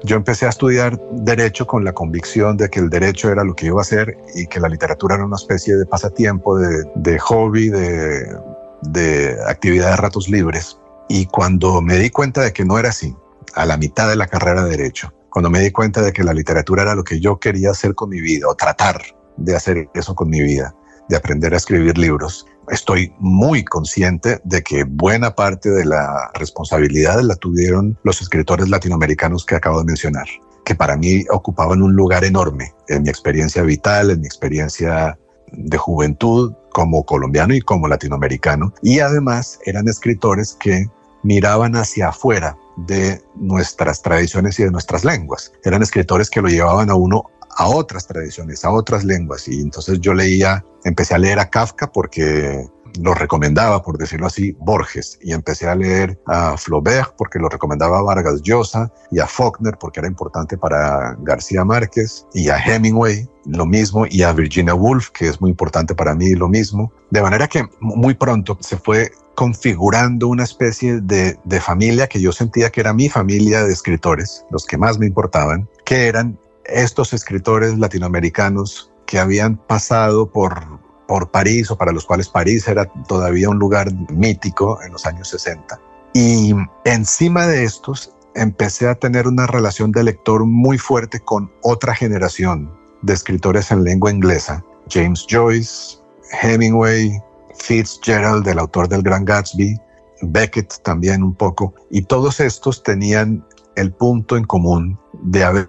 Yo 0.02 0.16
empecé 0.16 0.46
a 0.46 0.48
estudiar 0.48 0.98
derecho 1.12 1.66
con 1.66 1.84
la 1.84 1.92
convicción 1.92 2.56
de 2.56 2.70
que 2.70 2.80
el 2.80 2.88
derecho 2.88 3.30
era 3.30 3.44
lo 3.44 3.54
que 3.54 3.66
iba 3.66 3.78
a 3.78 3.82
hacer 3.82 4.16
y 4.34 4.46
que 4.46 4.58
la 4.58 4.68
literatura 4.68 5.16
era 5.16 5.26
una 5.26 5.36
especie 5.36 5.76
de 5.76 5.84
pasatiempo, 5.84 6.58
de, 6.58 7.18
hobby, 7.18 7.68
de 7.68 9.36
actividad 9.46 9.90
de 9.90 9.96
ratos 9.96 10.30
libres. 10.30 10.78
Y 11.08 11.26
cuando 11.26 11.82
me 11.82 11.98
di 11.98 12.08
cuenta 12.08 12.40
de 12.40 12.52
que 12.54 12.64
no 12.64 12.78
era 12.78 12.88
así, 12.88 13.14
a 13.54 13.66
la 13.66 13.76
mitad 13.76 14.08
de 14.08 14.16
la 14.16 14.26
carrera 14.26 14.64
de 14.64 14.70
derecho, 14.70 15.12
cuando 15.30 15.50
me 15.50 15.60
di 15.60 15.70
cuenta 15.70 16.02
de 16.02 16.12
que 16.12 16.24
la 16.24 16.34
literatura 16.34 16.82
era 16.82 16.94
lo 16.94 17.04
que 17.04 17.20
yo 17.20 17.38
quería 17.38 17.70
hacer 17.70 17.94
con 17.94 18.10
mi 18.10 18.20
vida 18.20 18.46
o 18.48 18.54
tratar 18.54 19.00
de 19.36 19.56
hacer 19.56 19.88
eso 19.94 20.14
con 20.14 20.28
mi 20.28 20.42
vida, 20.42 20.74
de 21.08 21.16
aprender 21.16 21.54
a 21.54 21.56
escribir 21.56 21.96
libros, 21.96 22.46
estoy 22.68 23.12
muy 23.18 23.64
consciente 23.64 24.40
de 24.44 24.62
que 24.62 24.84
buena 24.84 25.34
parte 25.34 25.70
de 25.70 25.84
la 25.84 26.30
responsabilidad 26.34 27.20
la 27.22 27.36
tuvieron 27.36 27.98
los 28.04 28.20
escritores 28.20 28.68
latinoamericanos 28.68 29.44
que 29.44 29.56
acabo 29.56 29.78
de 29.80 29.86
mencionar, 29.86 30.26
que 30.64 30.74
para 30.74 30.96
mí 30.96 31.24
ocupaban 31.30 31.82
un 31.82 31.94
lugar 31.94 32.24
enorme 32.24 32.74
en 32.88 33.02
mi 33.02 33.08
experiencia 33.08 33.62
vital, 33.62 34.10
en 34.10 34.20
mi 34.20 34.26
experiencia 34.26 35.18
de 35.52 35.76
juventud 35.78 36.52
como 36.72 37.04
colombiano 37.04 37.54
y 37.54 37.60
como 37.60 37.88
latinoamericano. 37.88 38.72
Y 38.82 39.00
además 39.00 39.58
eran 39.64 39.88
escritores 39.88 40.56
que 40.60 40.86
miraban 41.22 41.74
hacia 41.76 42.08
afuera 42.08 42.56
de 42.86 43.22
nuestras 43.36 44.02
tradiciones 44.02 44.58
y 44.58 44.64
de 44.64 44.70
nuestras 44.70 45.04
lenguas. 45.04 45.52
Eran 45.64 45.82
escritores 45.82 46.30
que 46.30 46.40
lo 46.40 46.48
llevaban 46.48 46.90
a 46.90 46.94
uno 46.94 47.24
a 47.56 47.68
otras 47.68 48.06
tradiciones, 48.06 48.64
a 48.64 48.70
otras 48.70 49.04
lenguas. 49.04 49.48
Y 49.48 49.60
entonces 49.60 50.00
yo 50.00 50.14
leía, 50.14 50.64
empecé 50.84 51.14
a 51.14 51.18
leer 51.18 51.38
a 51.38 51.50
Kafka 51.50 51.90
porque 51.92 52.64
lo 53.00 53.14
recomendaba, 53.14 53.82
por 53.82 53.98
decirlo 53.98 54.26
así, 54.26 54.56
Borges. 54.60 55.18
Y 55.22 55.32
empecé 55.32 55.68
a 55.68 55.74
leer 55.74 56.18
a 56.26 56.56
Flaubert 56.56 57.14
porque 57.16 57.38
lo 57.38 57.48
recomendaba 57.48 58.02
Vargas 58.02 58.42
Llosa 58.42 58.92
y 59.10 59.20
a 59.20 59.26
Faulkner 59.26 59.76
porque 59.78 60.00
era 60.00 60.08
importante 60.08 60.56
para 60.56 61.16
García 61.20 61.64
Márquez 61.64 62.26
y 62.34 62.48
a 62.48 62.58
Hemingway 62.58 63.28
lo 63.46 63.64
mismo 63.64 64.06
y 64.08 64.22
a 64.22 64.32
Virginia 64.32 64.74
Woolf 64.74 65.10
que 65.10 65.28
es 65.28 65.40
muy 65.40 65.50
importante 65.50 65.94
para 65.94 66.14
mí 66.14 66.34
lo 66.34 66.48
mismo. 66.48 66.92
De 67.10 67.22
manera 67.22 67.48
que 67.48 67.64
muy 67.80 68.14
pronto 68.14 68.58
se 68.60 68.76
fue 68.76 69.10
configurando 69.34 70.28
una 70.28 70.44
especie 70.44 71.00
de, 71.00 71.38
familia 71.60 72.06
que 72.06 72.20
yo 72.20 72.32
sentía 72.32 72.70
que 72.70 72.80
era 72.80 72.92
mi 72.92 73.08
familia 73.08 73.64
de 73.64 73.72
escritores, 73.72 74.44
los 74.50 74.66
que 74.66 74.76
más 74.76 74.98
me 74.98 75.06
importaban, 75.06 75.68
que 75.84 76.08
eran 76.08 76.38
estos 76.64 77.12
escritores 77.12 77.78
latinoamericanos 77.78 78.92
que 79.06 79.18
habían 79.18 79.56
pasado 79.56 80.30
por, 80.30 80.62
por 81.08 81.30
París 81.30 81.70
o 81.70 81.76
para 81.76 81.92
los 81.92 82.04
cuales 82.04 82.28
París 82.28 82.68
era 82.68 82.86
todavía 83.08 83.48
un 83.48 83.58
lugar 83.58 83.92
mítico 84.10 84.80
en 84.82 84.92
los 84.92 85.06
años 85.06 85.28
60. 85.28 85.80
Y 86.12 86.54
encima 86.84 87.46
de 87.46 87.64
estos 87.64 88.14
empecé 88.34 88.88
a 88.88 88.94
tener 88.94 89.26
una 89.26 89.46
relación 89.46 89.92
de 89.92 90.04
lector 90.04 90.44
muy 90.44 90.78
fuerte 90.78 91.20
con 91.20 91.50
otra 91.62 91.94
generación 91.94 92.72
de 93.02 93.14
escritores 93.14 93.70
en 93.70 93.84
lengua 93.84 94.10
inglesa, 94.10 94.64
James 94.88 95.26
Joyce, 95.28 95.98
Hemingway, 96.42 97.20
Fitzgerald, 97.60 98.46
el 98.48 98.58
autor 98.58 98.88
del 98.88 99.02
Gran 99.02 99.24
Gatsby, 99.24 99.78
Beckett 100.22 100.82
también 100.82 101.22
un 101.22 101.34
poco, 101.34 101.74
y 101.90 102.02
todos 102.02 102.40
estos 102.40 102.82
tenían 102.82 103.44
el 103.76 103.92
punto 103.92 104.36
en 104.36 104.44
común 104.44 104.98
de 105.22 105.44
haber 105.44 105.68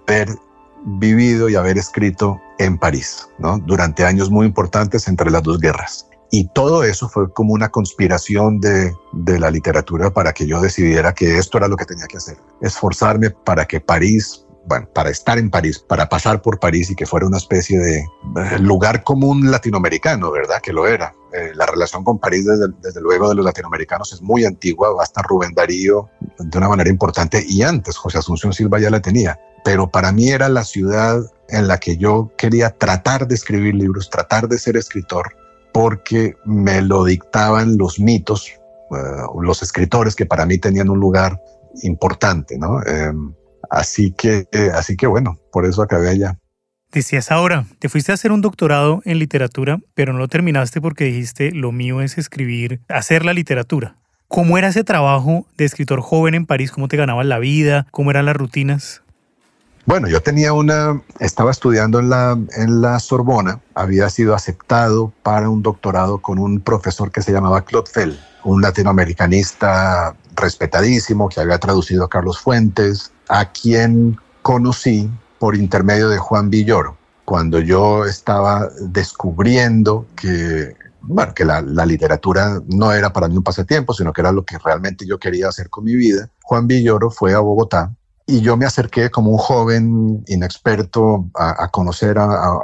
vivido 0.84 1.48
y 1.48 1.54
haber 1.54 1.78
escrito 1.78 2.40
en 2.58 2.78
París, 2.78 3.28
¿no? 3.38 3.58
Durante 3.58 4.04
años 4.04 4.30
muy 4.30 4.46
importantes 4.46 5.06
entre 5.08 5.30
las 5.30 5.42
dos 5.42 5.58
guerras. 5.58 6.08
Y 6.30 6.48
todo 6.54 6.82
eso 6.82 7.08
fue 7.08 7.30
como 7.32 7.52
una 7.52 7.68
conspiración 7.68 8.58
de, 8.58 8.94
de, 9.12 9.38
la 9.38 9.50
literatura 9.50 10.10
para 10.10 10.32
que 10.32 10.46
yo 10.46 10.62
decidiera 10.62 11.14
que 11.14 11.36
esto 11.36 11.58
era 11.58 11.68
lo 11.68 11.76
que 11.76 11.84
tenía 11.84 12.06
que 12.06 12.16
hacer. 12.16 12.38
Esforzarme 12.62 13.30
para 13.30 13.66
que 13.66 13.80
París, 13.80 14.46
bueno, 14.66 14.88
para 14.94 15.10
estar 15.10 15.38
en 15.38 15.50
París, 15.50 15.78
para 15.78 16.08
pasar 16.08 16.40
por 16.40 16.58
París 16.58 16.90
y 16.90 16.94
que 16.94 17.06
fuera 17.06 17.26
una 17.26 17.38
especie 17.38 17.78
de 17.78 17.98
eh, 17.98 18.58
lugar 18.60 19.02
común 19.02 19.50
latinoamericano, 19.50 20.30
¿verdad? 20.30 20.60
Que 20.62 20.72
lo 20.72 20.86
era. 20.86 21.14
Eh, 21.32 21.52
la 21.54 21.66
relación 21.66 22.04
con 22.04 22.18
París, 22.18 22.46
desde, 22.80 23.00
luego, 23.00 23.28
de 23.28 23.34
los 23.34 23.44
latinoamericanos 23.44 24.12
es 24.12 24.22
muy 24.22 24.44
antigua, 24.44 24.94
hasta 25.00 25.22
Rubén 25.22 25.54
Darío 25.54 26.08
de 26.38 26.58
una 26.58 26.68
manera 26.68 26.90
importante 26.90 27.44
y 27.46 27.62
antes 27.62 27.96
José 27.96 28.18
Asunción 28.18 28.52
Silva 28.52 28.78
ya 28.78 28.90
la 28.90 29.00
tenía. 29.00 29.38
Pero 29.64 29.90
para 29.90 30.12
mí 30.12 30.28
era 30.28 30.48
la 30.48 30.64
ciudad 30.64 31.20
en 31.48 31.68
la 31.68 31.78
que 31.78 31.96
yo 31.96 32.30
quería 32.36 32.70
tratar 32.70 33.26
de 33.26 33.34
escribir 33.34 33.74
libros, 33.74 34.10
tratar 34.10 34.48
de 34.48 34.58
ser 34.58 34.76
escritor 34.76 35.36
porque 35.72 36.36
me 36.44 36.82
lo 36.82 37.04
dictaban 37.04 37.78
los 37.78 37.98
mitos, 37.98 38.48
eh, 38.48 39.22
los 39.40 39.62
escritores 39.62 40.14
que 40.14 40.26
para 40.26 40.46
mí 40.46 40.58
tenían 40.58 40.90
un 40.90 41.00
lugar 41.00 41.42
importante, 41.82 42.58
¿no? 42.58 42.82
Em, 42.84 43.34
así 43.72 44.12
que, 44.12 44.46
eh, 44.52 44.70
así 44.74 44.96
que 44.96 45.06
bueno, 45.06 45.38
por 45.50 45.66
eso 45.66 45.82
acabé 45.82 46.10
allá. 46.10 46.38
Decías 46.92 47.30
ahora, 47.30 47.64
te 47.78 47.88
fuiste 47.88 48.12
a 48.12 48.14
hacer 48.14 48.30
un 48.30 48.42
doctorado 48.42 49.00
en 49.06 49.18
literatura, 49.18 49.78
pero 49.94 50.12
no 50.12 50.18
lo 50.18 50.28
terminaste 50.28 50.80
porque 50.82 51.04
dijiste, 51.04 51.50
lo 51.50 51.72
mío 51.72 52.02
es 52.02 52.18
escribir, 52.18 52.82
hacer 52.88 53.24
la 53.24 53.32
literatura. 53.32 53.96
¿Cómo 54.28 54.58
era 54.58 54.68
ese 54.68 54.84
trabajo 54.84 55.46
de 55.56 55.64
escritor 55.64 56.02
joven 56.02 56.34
en 56.34 56.44
París? 56.44 56.70
¿Cómo 56.70 56.88
te 56.88 56.98
ganabas 56.98 57.24
la 57.24 57.38
vida? 57.38 57.86
¿Cómo 57.90 58.10
eran 58.10 58.26
las 58.26 58.36
rutinas? 58.36 59.02
Bueno, 59.86 60.06
yo 60.06 60.22
tenía 60.22 60.52
una, 60.52 61.02
estaba 61.18 61.50
estudiando 61.50 61.98
en 61.98 62.10
la, 62.10 62.38
en 62.56 62.82
la 62.82 63.00
Sorbona, 63.00 63.60
había 63.74 64.08
sido 64.10 64.34
aceptado 64.34 65.12
para 65.22 65.48
un 65.48 65.62
doctorado 65.62 66.18
con 66.18 66.38
un 66.38 66.60
profesor 66.60 67.10
que 67.10 67.22
se 67.22 67.32
llamaba 67.32 67.62
Claude 67.62 67.90
Fell, 67.90 68.20
un 68.44 68.60
latinoamericanista 68.60 70.14
respetadísimo 70.36 71.28
que 71.28 71.40
había 71.40 71.58
traducido 71.58 72.04
a 72.04 72.08
Carlos 72.08 72.38
Fuentes, 72.38 73.11
a 73.28 73.50
quien 73.50 74.16
conocí 74.42 75.10
por 75.38 75.56
intermedio 75.56 76.08
de 76.08 76.18
Juan 76.18 76.50
Villoro, 76.50 76.96
cuando 77.24 77.58
yo 77.58 78.04
estaba 78.04 78.68
descubriendo 78.80 80.06
que, 80.16 80.76
bueno, 81.00 81.34
que 81.34 81.44
la, 81.44 81.60
la, 81.62 81.86
literatura 81.86 82.60
no 82.68 82.92
era 82.92 83.12
para 83.12 83.28
mí 83.28 83.36
un 83.36 83.42
pasatiempo, 83.42 83.94
sino 83.94 84.12
que 84.12 84.20
era 84.20 84.32
lo 84.32 84.44
que 84.44 84.58
realmente 84.58 85.06
yo 85.06 85.18
quería 85.18 85.48
hacer 85.48 85.68
con 85.70 85.84
mi 85.84 85.94
vida. 85.94 86.28
Juan 86.42 86.66
Villoro 86.66 87.10
fue 87.10 87.34
a 87.34 87.40
Bogotá 87.40 87.92
y 88.26 88.40
yo 88.40 88.56
me 88.56 88.66
acerqué 88.66 89.10
como 89.10 89.30
un 89.30 89.38
joven 89.38 90.24
inexperto 90.26 91.28
a, 91.34 91.68
conocer 91.68 92.18
a, 92.18 92.58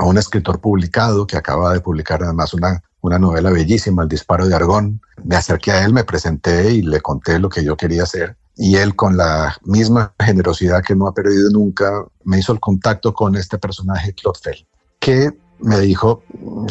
un 0.00 0.18
escritor 0.18 0.60
publicado 0.60 1.26
que 1.26 1.36
acaba 1.36 1.72
de 1.72 1.80
publicar 1.80 2.22
además 2.22 2.52
una, 2.54 2.82
una 3.00 3.18
novela 3.18 3.50
bellísima, 3.50 4.02
El 4.02 4.08
disparo 4.08 4.46
de 4.46 4.54
Argón. 4.54 5.00
Me 5.24 5.36
acerqué 5.36 5.72
a 5.72 5.84
él, 5.84 5.92
me 5.92 6.04
presenté 6.04 6.72
y 6.72 6.82
le 6.82 7.00
conté 7.00 7.38
lo 7.38 7.48
que 7.48 7.64
yo 7.64 7.76
quería 7.76 8.02
hacer. 8.02 8.36
Y 8.56 8.76
él, 8.76 8.96
con 8.96 9.16
la 9.16 9.56
misma 9.64 10.14
generosidad 10.18 10.82
que 10.82 10.94
no 10.94 11.06
ha 11.06 11.14
perdido 11.14 11.50
nunca, 11.50 12.04
me 12.24 12.38
hizo 12.38 12.52
el 12.52 12.60
contacto 12.60 13.12
con 13.12 13.36
este 13.36 13.58
personaje, 13.58 14.14
Claude 14.14 14.66
que 15.00 15.30
me 15.60 15.78
dijo 15.80 16.22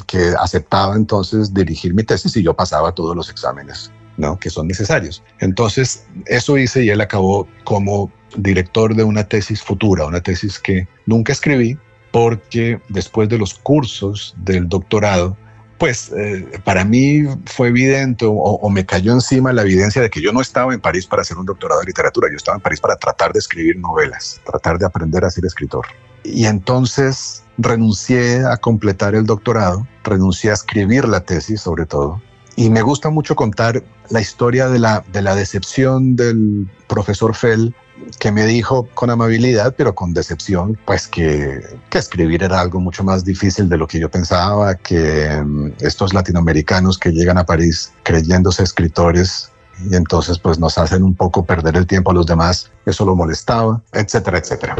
que 0.07 0.33
aceptaba 0.39 0.95
entonces 0.95 1.53
dirigir 1.53 1.93
mi 1.93 2.03
tesis 2.03 2.35
y 2.35 2.43
yo 2.43 2.53
pasaba 2.53 2.91
todos 2.91 3.15
los 3.15 3.29
exámenes 3.29 3.91
¿no? 4.17 4.37
que 4.39 4.49
son 4.49 4.67
necesarios. 4.67 5.23
Entonces, 5.39 6.05
eso 6.25 6.57
hice 6.57 6.83
y 6.83 6.89
él 6.89 7.01
acabó 7.01 7.47
como 7.63 8.11
director 8.37 8.95
de 8.95 9.03
una 9.03 9.23
tesis 9.23 9.61
futura, 9.61 10.05
una 10.05 10.21
tesis 10.21 10.59
que 10.59 10.87
nunca 11.05 11.33
escribí 11.33 11.77
porque 12.11 12.79
después 12.89 13.27
de 13.29 13.37
los 13.37 13.53
cursos 13.53 14.35
del 14.37 14.69
doctorado, 14.69 15.37
pues 15.77 16.11
eh, 16.11 16.59
para 16.63 16.85
mí 16.85 17.23
fue 17.45 17.67
evidente 17.67 18.25
o, 18.25 18.31
o, 18.33 18.69
me 18.69 18.85
cayó 18.85 19.11
encima 19.11 19.51
la 19.51 19.63
evidencia 19.63 20.01
de 20.01 20.09
que 20.09 20.21
yo 20.21 20.31
no 20.31 20.41
estaba 20.41 20.73
en 20.73 20.79
París 20.79 21.05
para 21.05 21.21
hacer 21.21 21.37
un 21.37 21.45
doctorado 21.45 21.81
de 21.81 21.87
literatura, 21.87 22.29
yo 22.29 22.37
estaba 22.37 22.55
en 22.55 22.61
París 22.61 22.79
para 22.79 22.95
tratar 22.95 23.33
de 23.33 23.39
escribir 23.39 23.77
novelas, 23.77 24.39
tratar 24.45 24.77
de 24.77 24.85
aprender 24.85 25.25
a 25.25 25.29
ser 25.29 25.45
escritor. 25.45 25.85
Y 26.23 26.45
entonces 26.45 27.43
renuncié 27.57 28.45
a 28.45 28.57
completar 28.57 29.15
el 29.15 29.25
doctorado, 29.25 29.87
renuncié 30.03 30.51
a 30.51 30.53
escribir 30.53 31.07
la 31.07 31.21
tesis 31.21 31.61
sobre 31.61 31.85
todo, 31.85 32.21
y 32.55 32.69
me 32.69 32.81
gusta 32.81 33.09
mucho 33.09 33.35
contar 33.35 33.83
la 34.09 34.21
historia 34.21 34.67
de 34.67 34.79
la, 34.79 35.03
de 35.11 35.21
la 35.21 35.35
decepción 35.35 36.15
del 36.15 36.67
profesor 36.87 37.35
Fell 37.35 37.73
que 38.19 38.31
me 38.31 38.45
dijo 38.45 38.87
con 38.93 39.09
amabilidad, 39.09 39.73
pero 39.77 39.95
con 39.95 40.13
decepción, 40.13 40.77
pues 40.85 41.07
que, 41.07 41.61
que, 41.89 41.97
escribir 41.97 42.43
era 42.43 42.59
algo 42.59 42.79
mucho 42.79 43.03
más 43.03 43.23
difícil 43.23 43.69
de 43.69 43.77
lo 43.77 43.87
que 43.87 43.99
yo 43.99 44.11
pensaba, 44.11 44.75
que 44.75 45.29
um, 45.41 45.71
estos 45.79 46.13
latinoamericanos 46.13 46.97
que 46.97 47.11
llegan 47.11 47.37
a 47.37 47.45
París 47.45 47.93
creyéndose 48.03 48.63
escritores 48.63 49.49
y 49.89 49.95
entonces 49.95 50.39
pues 50.39 50.59
nos 50.59 50.77
hacen 50.77 51.03
un 51.03 51.15
poco 51.15 51.45
perder 51.45 51.77
el 51.77 51.87
tiempo 51.87 52.11
a 52.11 52.13
los 52.13 52.25
demás, 52.25 52.71
eso 52.85 53.05
lo 53.05 53.15
molestaba, 53.15 53.81
etcétera, 53.93 54.39
etcétera. 54.39 54.75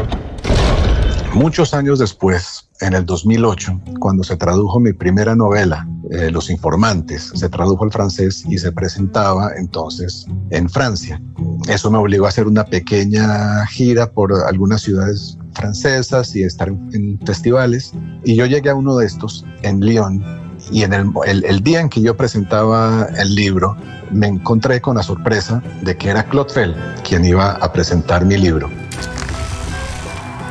Muchos 1.36 1.74
años 1.74 1.98
después, 1.98 2.66
en 2.80 2.94
el 2.94 3.04
2008, 3.04 3.82
cuando 4.00 4.24
se 4.24 4.38
tradujo 4.38 4.80
mi 4.80 4.94
primera 4.94 5.36
novela, 5.36 5.86
eh, 6.10 6.30
Los 6.30 6.48
Informantes, 6.48 7.30
se 7.34 7.50
tradujo 7.50 7.84
al 7.84 7.92
francés 7.92 8.42
y 8.48 8.56
se 8.56 8.72
presentaba 8.72 9.50
entonces 9.54 10.26
en 10.48 10.66
Francia. 10.70 11.20
Eso 11.68 11.90
me 11.90 11.98
obligó 11.98 12.24
a 12.24 12.30
hacer 12.30 12.46
una 12.46 12.64
pequeña 12.64 13.66
gira 13.66 14.10
por 14.10 14.32
algunas 14.48 14.80
ciudades 14.80 15.36
francesas 15.52 16.34
y 16.34 16.42
estar 16.42 16.68
en, 16.68 17.20
festivales. 17.26 17.92
Y 18.24 18.34
yo 18.34 18.46
llegué 18.46 18.70
a 18.70 18.74
uno 18.74 18.96
de 18.96 19.04
estos 19.04 19.44
en 19.60 19.80
Lyon 19.80 20.24
y 20.72 20.84
en 20.84 20.94
el, 20.94 21.12
el, 21.26 21.62
día 21.62 21.80
en 21.80 21.90
que 21.90 22.00
yo 22.00 22.16
presentaba 22.16 23.08
el 23.18 23.34
libro, 23.34 23.76
me 24.10 24.26
encontré 24.26 24.80
con 24.80 24.96
la 24.96 25.02
sorpresa 25.02 25.62
de 25.82 25.98
que 25.98 26.08
era 26.08 26.24
Claude 26.24 26.54
Fell 26.54 26.74
quien 27.06 27.26
iba 27.26 27.50
a 27.50 27.72
presentar 27.74 28.24
mi 28.24 28.38
libro 28.38 28.70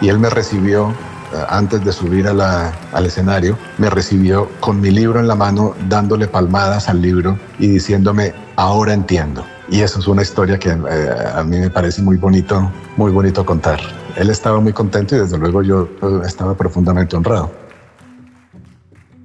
y 0.02 0.10
él 0.10 0.20
me 0.20 0.30
recibió 0.30 0.94
eh, 1.34 1.38
antes 1.50 1.84
de 1.84 1.92
subir 1.92 2.28
al 2.28 3.06
escenario, 3.06 3.58
me 3.78 3.90
recibió 3.90 4.50
con 4.60 4.80
mi 4.80 4.92
libro 4.92 5.20
en 5.20 5.28
la 5.28 5.36
mano, 5.36 5.76
dándole 5.90 6.28
palmadas 6.28 6.88
al 6.88 7.02
libro 7.02 7.38
y 7.60 7.68
diciéndome, 7.68 8.34
ahora 8.56 8.94
entiendo. 8.94 9.46
Y 9.70 9.82
eso 9.82 10.00
es 10.00 10.08
una 10.08 10.22
historia 10.22 10.60
que 10.60 10.70
eh, 10.70 11.10
a 11.34 11.44
mí 11.44 11.58
me 11.58 11.70
parece 11.70 12.02
muy 12.02 12.18
bonito, 12.18 12.72
muy 12.98 13.12
bonito 13.12 13.46
contar. 13.46 13.80
Él 14.16 14.30
estaba 14.30 14.60
muy 14.60 14.74
contento 14.74 15.16
y 15.16 15.20
desde 15.20 15.38
luego 15.38 15.64
yo 15.64 15.90
eh, 16.02 16.22
estaba 16.26 16.56
profundamente 16.56 17.16
honrado. 17.16 17.52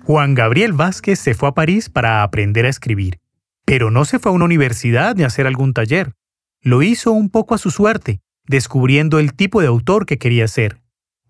Juan 0.05 0.35
Gabriel 0.35 0.73
Vázquez 0.73 1.21
se 1.21 1.35
fue 1.35 1.51
a 1.51 1.53
París 1.53 1.91
para 1.91 2.23
aprender 2.23 2.65
a 2.65 2.71
escribir, 2.71 3.21
pero 3.67 3.91
no 3.91 4.05
se 4.05 4.19
fue 4.19 4.33
a 4.33 4.35
una 4.35 4.47
universidad 4.47 5.15
ni 5.15 5.23
a 5.23 5.27
hacer 5.27 5.47
algún 5.47 5.75
taller. 5.75 6.15
Lo 6.63 6.83
hizo 6.83 7.13
un 7.13 7.31
poco 7.31 7.55
a 7.55 7.59
su 7.59 7.71
suerte, 7.71 8.21
descubriendo 8.47 9.19
el 9.19 9.35
tipo 9.35 9.61
de 9.61 9.69
autor 9.69 10.07
que 10.07 10.19
quería 10.19 10.49
ser. 10.49 10.81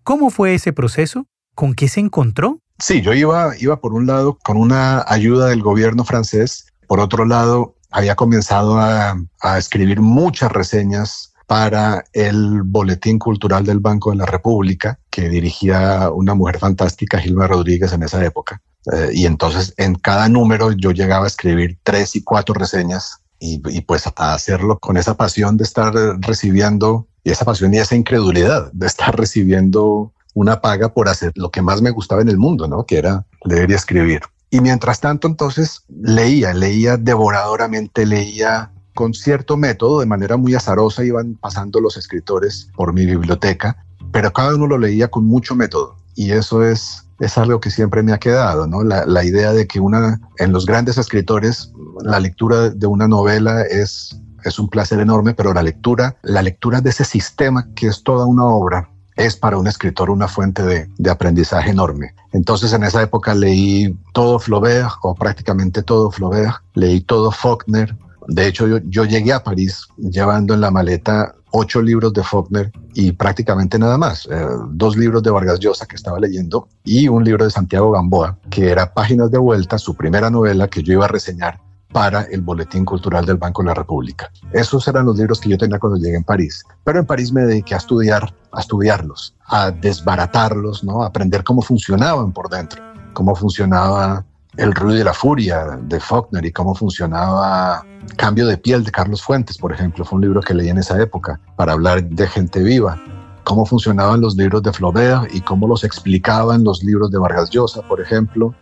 ¿Cómo 0.03 0.29
fue 0.29 0.55
ese 0.55 0.73
proceso? 0.73 1.27
¿Con 1.55 1.73
qué 1.73 1.87
se 1.87 1.99
encontró? 1.99 2.59
Sí, 2.79 3.01
yo 3.01 3.13
iba, 3.13 3.53
iba 3.59 3.79
por 3.79 3.93
un 3.93 4.07
lado 4.07 4.37
con 4.43 4.57
una 4.57 5.03
ayuda 5.07 5.47
del 5.47 5.61
gobierno 5.61 6.03
francés, 6.03 6.65
por 6.87 6.99
otro 6.99 7.25
lado 7.25 7.75
había 7.91 8.15
comenzado 8.15 8.79
a, 8.79 9.15
escribir 9.57 10.01
muchas 10.01 10.51
reseñas 10.51 11.33
para 11.45 12.03
el 12.13 12.63
Boletín 12.63 13.19
Cultural 13.19 13.65
del 13.65 13.79
Banco 13.79 14.11
de 14.11 14.17
la 14.17 14.25
República, 14.25 14.99
que 15.09 15.29
dirigía 15.29 16.09
una 16.09 16.33
mujer 16.33 16.59
fantástica, 16.59 17.19
Gilma 17.19 17.47
Rodríguez, 17.47 17.91
en 17.91 18.03
esa 18.03 18.25
época. 18.25 18.61
Eh, 18.91 19.09
y 19.13 19.25
entonces 19.25 19.73
en 19.77 19.95
cada 19.95 20.27
número 20.29 20.71
yo 20.71 20.91
llegaba 20.91 21.25
a 21.25 21.27
escribir 21.27 21.77
tres 21.83 22.15
y 22.15 22.23
cuatro 22.23 22.55
reseñas 22.55 23.20
y, 23.43 23.81
pues 23.81 24.05
a 24.05 24.33
hacerlo 24.33 24.77
con 24.77 24.97
esa 24.97 25.17
pasión 25.17 25.57
de 25.57 25.63
estar 25.63 25.93
recibiendo 26.19 27.07
y 27.23 27.31
esa 27.31 27.43
pasión 27.43 27.73
y 27.73 27.79
esa 27.79 27.95
incredulidad 27.95 28.71
de 28.71 28.85
estar 28.85 29.17
recibiendo 29.17 30.13
una 30.35 30.61
paga 30.61 30.93
por 30.93 31.09
hacer 31.09 31.31
lo 31.35 31.49
que 31.49 31.63
más 31.63 31.81
me 31.81 31.89
gustaba 31.89 32.21
en 32.21 32.29
el 32.29 32.37
mundo, 32.37 32.67
¿no? 32.67 32.85
Que 32.85 32.99
era 32.99 33.25
leer 33.43 33.71
y 33.71 33.73
escribir. 33.73 34.21
Y 34.51 34.61
mientras 34.61 34.99
tanto, 34.99 35.27
entonces 35.27 35.83
leía, 35.89 36.53
leía 36.53 36.97
devoradoramente, 36.97 38.05
leía 38.05 38.71
con 38.93 39.13
cierto 39.13 39.57
método, 39.57 40.01
de 40.01 40.05
manera 40.05 40.37
muy 40.37 40.53
azarosa, 40.53 41.03
iban 41.03 41.35
pasando 41.35 41.79
los 41.79 41.97
escritores 41.97 42.69
por 42.75 42.93
mi 42.93 43.07
biblioteca, 43.07 43.83
pero 44.11 44.31
cada 44.31 44.53
uno 44.53 44.67
lo 44.67 44.77
leía 44.77 45.07
con 45.07 45.25
mucho 45.25 45.55
método. 45.55 45.95
Y 46.15 46.31
eso 46.31 46.63
es, 46.63 47.07
es 47.21 47.37
algo 47.37 47.61
que 47.61 47.71
siempre 47.71 48.03
me 48.03 48.11
ha 48.11 48.17
quedado, 48.17 48.67
¿no? 48.67 48.83
La, 48.83 49.05
la 49.05 49.23
idea 49.23 49.53
de 49.53 49.67
que 49.67 49.79
una, 49.79 50.19
en 50.37 50.51
los 50.51 50.65
grandes 50.65 50.97
escritores, 50.97 51.71
la 52.01 52.19
lectura 52.19 52.69
de 52.69 52.87
una 52.87 53.07
novela 53.07 53.61
es 53.61 54.21
es 54.43 54.59
un 54.59 54.69
placer 54.69 54.99
enorme, 54.99 55.33
pero 55.33 55.53
la 55.53 55.63
lectura, 55.63 56.15
la 56.23 56.41
lectura 56.41 56.81
de 56.81 56.89
ese 56.89 57.05
sistema 57.05 57.67
que 57.75 57.87
es 57.87 58.03
toda 58.03 58.25
una 58.25 58.45
obra, 58.45 58.89
es 59.15 59.35
para 59.35 59.57
un 59.57 59.67
escritor 59.67 60.09
una 60.09 60.27
fuente 60.27 60.63
de, 60.63 60.89
de, 60.97 61.09
aprendizaje 61.09 61.69
enorme. 61.69 62.15
Entonces 62.31 62.73
en 62.73 62.83
esa 62.83 63.01
época 63.01 63.35
leí 63.35 63.95
todo 64.13 64.39
Flaubert 64.39 64.89
o 65.03 65.13
prácticamente 65.13 65.83
todo 65.83 66.11
Flaubert, 66.11 66.55
leí 66.73 67.01
todo 67.01 67.31
Faulkner. 67.31 67.95
De 68.27 68.47
hecho 68.47 68.67
yo, 68.67 68.77
yo 68.85 69.03
llegué 69.03 69.33
a 69.33 69.43
París 69.43 69.85
llevando 69.97 70.53
en 70.53 70.61
la 70.61 70.71
maleta 70.71 71.35
ocho 71.51 71.81
libros 71.81 72.13
de 72.13 72.23
Faulkner 72.23 72.71
y 72.93 73.11
prácticamente 73.11 73.77
nada 73.77 73.97
más. 73.97 74.27
Eh, 74.31 74.45
dos 74.69 74.97
libros 74.97 75.23
de 75.23 75.31
Vargas 75.31 75.59
Llosa 75.59 75.85
que 75.85 75.95
estaba 75.95 76.19
leyendo 76.19 76.67
y 76.83 77.07
un 77.07 77.23
libro 77.23 77.45
de 77.45 77.51
Santiago 77.51 77.91
Gamboa, 77.91 78.37
que 78.49 78.69
era 78.69 78.93
Páginas 78.93 79.31
de 79.31 79.37
Vuelta, 79.37 79.77
su 79.77 79.95
primera 79.95 80.29
novela 80.29 80.67
que 80.67 80.83
yo 80.83 80.93
iba 80.93 81.05
a 81.05 81.09
reseñar 81.09 81.59
para 81.91 82.21
el 82.23 82.41
Boletín 82.41 82.85
Cultural 82.85 83.25
del 83.25 83.37
Banco 83.37 83.61
de 83.61 83.67
la 83.67 83.73
República. 83.73 84.31
Esos 84.53 84.87
eran 84.87 85.05
los 85.05 85.17
libros 85.17 85.39
que 85.39 85.49
yo 85.49 85.57
tenía 85.57 85.79
cuando 85.79 85.97
llegué 85.97 86.15
en 86.15 86.23
París. 86.23 86.63
Pero 86.83 86.99
en 86.99 87.05
París 87.05 87.31
me 87.33 87.41
dediqué 87.41 87.73
a 87.73 87.77
estudiar, 87.77 88.33
a 88.51 88.59
estudiarlos, 88.59 89.35
a 89.45 89.71
desbaratarlos, 89.71 90.83
¿no? 90.83 91.03
a 91.03 91.07
aprender 91.07 91.43
cómo 91.43 91.61
funcionaban 91.61 92.31
por 92.31 92.49
dentro, 92.49 92.81
cómo 93.13 93.35
funcionaba 93.35 94.25
el 94.61 94.73
ruido 94.75 95.01
y 95.01 95.03
la 95.03 95.13
furia 95.13 95.79
de 95.81 95.99
Faulkner 95.99 96.45
y 96.45 96.51
cómo 96.51 96.75
funcionaba 96.75 97.83
Cambio 98.17 98.45
de 98.45 98.57
piel 98.57 98.83
de 98.83 98.91
Carlos 98.91 99.21
Fuentes, 99.21 99.57
por 99.57 99.71
ejemplo, 99.71 100.05
fue 100.05 100.17
un 100.17 100.23
libro 100.23 100.41
que 100.41 100.53
leí 100.53 100.69
en 100.69 100.77
esa 100.77 101.01
época 101.01 101.39
para 101.55 101.73
hablar 101.73 102.03
de 102.03 102.27
gente 102.27 102.61
viva. 102.61 102.99
Cómo 103.43 103.65
funcionaban 103.65 104.21
los 104.21 104.35
libros 104.35 104.61
de 104.63 104.71
Flaubert 104.71 105.33
y 105.33 105.41
cómo 105.41 105.67
los 105.67 105.83
explicaban 105.83 106.63
los 106.63 106.83
libros 106.83 107.11
de 107.11 107.17
Vargas 107.17 107.49
Llosa, 107.49 107.81
por 107.83 108.01
ejemplo. 108.01 108.53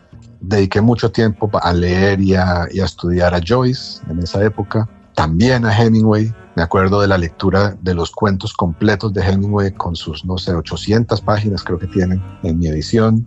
Dediqué 0.41 0.81
mucho 0.81 1.11
tiempo 1.11 1.49
a 1.61 1.73
leer 1.73 2.21
y 2.21 2.35
a, 2.35 2.67
y 2.71 2.79
a 2.79 2.85
estudiar 2.85 3.33
a 3.33 3.41
Joyce 3.45 4.01
en 4.09 4.19
esa 4.19 4.43
época, 4.43 4.87
también 5.15 5.65
a 5.65 5.77
Hemingway. 5.77 6.33
Me 6.55 6.63
acuerdo 6.63 7.01
de 7.01 7.07
la 7.07 7.17
lectura 7.17 7.75
de 7.81 7.93
los 7.93 8.11
cuentos 8.11 8.53
completos 8.53 9.13
de 9.13 9.21
Hemingway 9.21 9.71
con 9.71 9.95
sus, 9.95 10.23
no 10.25 10.37
sé, 10.37 10.53
800 10.53 11.21
páginas 11.21 11.63
creo 11.63 11.79
que 11.79 11.87
tienen 11.87 12.21
en 12.43 12.59
mi 12.59 12.67
edición. 12.67 13.25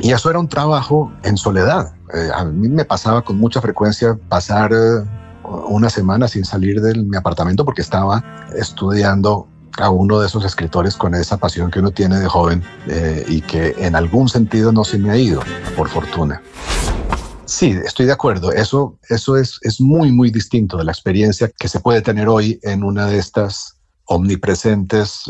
Y 0.00 0.12
eso 0.12 0.30
era 0.30 0.38
un 0.38 0.48
trabajo 0.48 1.12
en 1.22 1.36
soledad. 1.36 1.94
Eh, 2.12 2.30
a 2.34 2.44
mí 2.44 2.68
me 2.68 2.84
pasaba 2.84 3.22
con 3.22 3.38
mucha 3.38 3.60
frecuencia 3.60 4.18
pasar 4.28 4.72
eh, 4.72 5.04
una 5.68 5.88
semana 5.88 6.28
sin 6.28 6.44
salir 6.44 6.80
de 6.80 6.94
mi 6.94 7.16
apartamento 7.16 7.64
porque 7.64 7.82
estaba 7.82 8.24
estudiando 8.56 9.46
a 9.78 9.90
uno 9.90 10.20
de 10.20 10.26
esos 10.26 10.44
escritores 10.44 10.96
con 10.96 11.14
esa 11.14 11.36
pasión 11.36 11.70
que 11.70 11.80
uno 11.80 11.90
tiene 11.90 12.18
de 12.18 12.28
joven 12.28 12.62
eh, 12.86 13.24
y 13.28 13.40
que 13.40 13.74
en 13.78 13.96
algún 13.96 14.28
sentido 14.28 14.72
no 14.72 14.84
se 14.84 14.98
me 14.98 15.10
ha 15.10 15.16
ido, 15.16 15.42
por 15.76 15.88
fortuna. 15.88 16.40
Sí, 17.44 17.78
estoy 17.84 18.06
de 18.06 18.12
acuerdo. 18.12 18.52
Eso, 18.52 18.98
eso 19.08 19.36
es, 19.36 19.58
es 19.62 19.80
muy, 19.80 20.12
muy 20.12 20.30
distinto 20.30 20.76
de 20.76 20.84
la 20.84 20.92
experiencia 20.92 21.50
que 21.58 21.68
se 21.68 21.80
puede 21.80 22.02
tener 22.02 22.28
hoy 22.28 22.58
en 22.62 22.84
una 22.84 23.06
de 23.06 23.18
estas 23.18 23.76
omnipresentes 24.06 25.24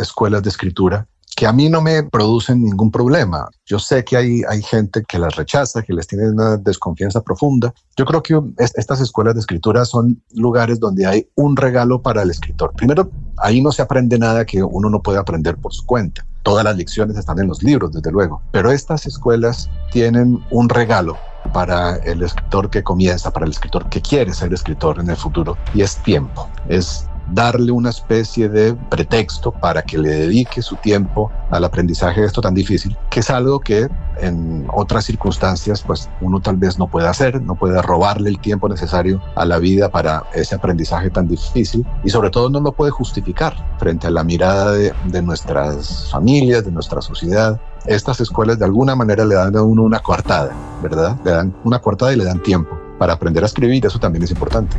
escuelas 0.00 0.42
de 0.42 0.50
escritura 0.50 1.06
que 1.38 1.46
a 1.46 1.52
mí 1.52 1.68
no 1.68 1.80
me 1.80 2.02
producen 2.02 2.64
ningún 2.64 2.90
problema. 2.90 3.48
Yo 3.64 3.78
sé 3.78 4.02
que 4.02 4.16
hay, 4.16 4.42
hay 4.48 4.60
gente 4.60 5.04
que 5.06 5.20
las 5.20 5.36
rechaza, 5.36 5.82
que 5.82 5.92
les 5.92 6.08
tiene 6.08 6.30
una 6.30 6.56
desconfianza 6.56 7.20
profunda. 7.20 7.72
Yo 7.96 8.04
creo 8.06 8.24
que 8.24 8.40
estas 8.58 9.00
escuelas 9.00 9.34
de 9.34 9.40
escritura 9.40 9.84
son 9.84 10.20
lugares 10.34 10.80
donde 10.80 11.06
hay 11.06 11.28
un 11.36 11.56
regalo 11.56 12.02
para 12.02 12.22
el 12.22 12.30
escritor. 12.30 12.72
Primero, 12.72 13.08
ahí 13.36 13.62
no 13.62 13.70
se 13.70 13.82
aprende 13.82 14.18
nada 14.18 14.44
que 14.44 14.64
uno 14.64 14.90
no 14.90 15.00
puede 15.00 15.20
aprender 15.20 15.56
por 15.58 15.72
su 15.72 15.86
cuenta. 15.86 16.26
Todas 16.42 16.64
las 16.64 16.76
lecciones 16.76 17.16
están 17.16 17.38
en 17.38 17.46
los 17.46 17.62
libros, 17.62 17.92
desde 17.92 18.10
luego. 18.10 18.42
Pero 18.50 18.72
estas 18.72 19.06
escuelas 19.06 19.70
tienen 19.92 20.44
un 20.50 20.68
regalo 20.68 21.16
para 21.52 21.98
el 21.98 22.20
escritor 22.24 22.68
que 22.68 22.82
comienza, 22.82 23.32
para 23.32 23.46
el 23.46 23.52
escritor 23.52 23.88
que 23.90 24.02
quiere 24.02 24.34
ser 24.34 24.52
escritor 24.52 24.98
en 24.98 25.08
el 25.08 25.16
futuro, 25.16 25.56
y 25.72 25.82
es 25.82 25.98
tiempo. 25.98 26.48
Es 26.68 27.06
darle 27.32 27.72
una 27.72 27.90
especie 27.90 28.48
de 28.48 28.74
pretexto 28.74 29.52
para 29.52 29.82
que 29.82 29.98
le 29.98 30.10
dedique 30.10 30.62
su 30.62 30.76
tiempo 30.76 31.30
al 31.50 31.64
aprendizaje 31.64 32.20
de 32.20 32.26
esto 32.26 32.40
tan 32.40 32.54
difícil, 32.54 32.96
que 33.10 33.20
es 33.20 33.30
algo 33.30 33.60
que 33.60 33.88
en 34.20 34.66
otras 34.72 35.04
circunstancias 35.04 35.82
pues 35.82 36.08
uno 36.20 36.40
tal 36.40 36.56
vez 36.56 36.78
no 36.78 36.88
puede 36.88 37.08
hacer, 37.08 37.40
no 37.42 37.54
puede 37.54 37.80
robarle 37.82 38.30
el 38.30 38.40
tiempo 38.40 38.68
necesario 38.68 39.22
a 39.36 39.44
la 39.44 39.58
vida 39.58 39.88
para 39.88 40.24
ese 40.34 40.54
aprendizaje 40.54 41.10
tan 41.10 41.28
difícil 41.28 41.86
y 42.04 42.10
sobre 42.10 42.30
todo 42.30 42.50
no 42.50 42.60
lo 42.60 42.72
puede 42.72 42.90
justificar 42.90 43.54
frente 43.78 44.06
a 44.06 44.10
la 44.10 44.24
mirada 44.24 44.72
de, 44.72 44.92
de 45.06 45.22
nuestras 45.22 46.10
familias, 46.10 46.64
de 46.64 46.72
nuestra 46.72 47.00
sociedad. 47.00 47.60
Estas 47.86 48.20
escuelas 48.20 48.58
de 48.58 48.64
alguna 48.64 48.94
manera 48.94 49.24
le 49.24 49.36
dan 49.36 49.56
a 49.56 49.62
uno 49.62 49.82
una 49.82 50.00
coartada, 50.00 50.52
¿verdad? 50.82 51.16
Le 51.24 51.30
dan 51.30 51.54
una 51.64 51.78
coartada 51.78 52.12
y 52.12 52.16
le 52.16 52.24
dan 52.24 52.42
tiempo 52.42 52.76
para 52.98 53.12
aprender 53.12 53.42
a 53.44 53.46
escribir, 53.46 53.86
eso 53.86 53.98
también 53.98 54.24
es 54.24 54.30
importante. 54.30 54.76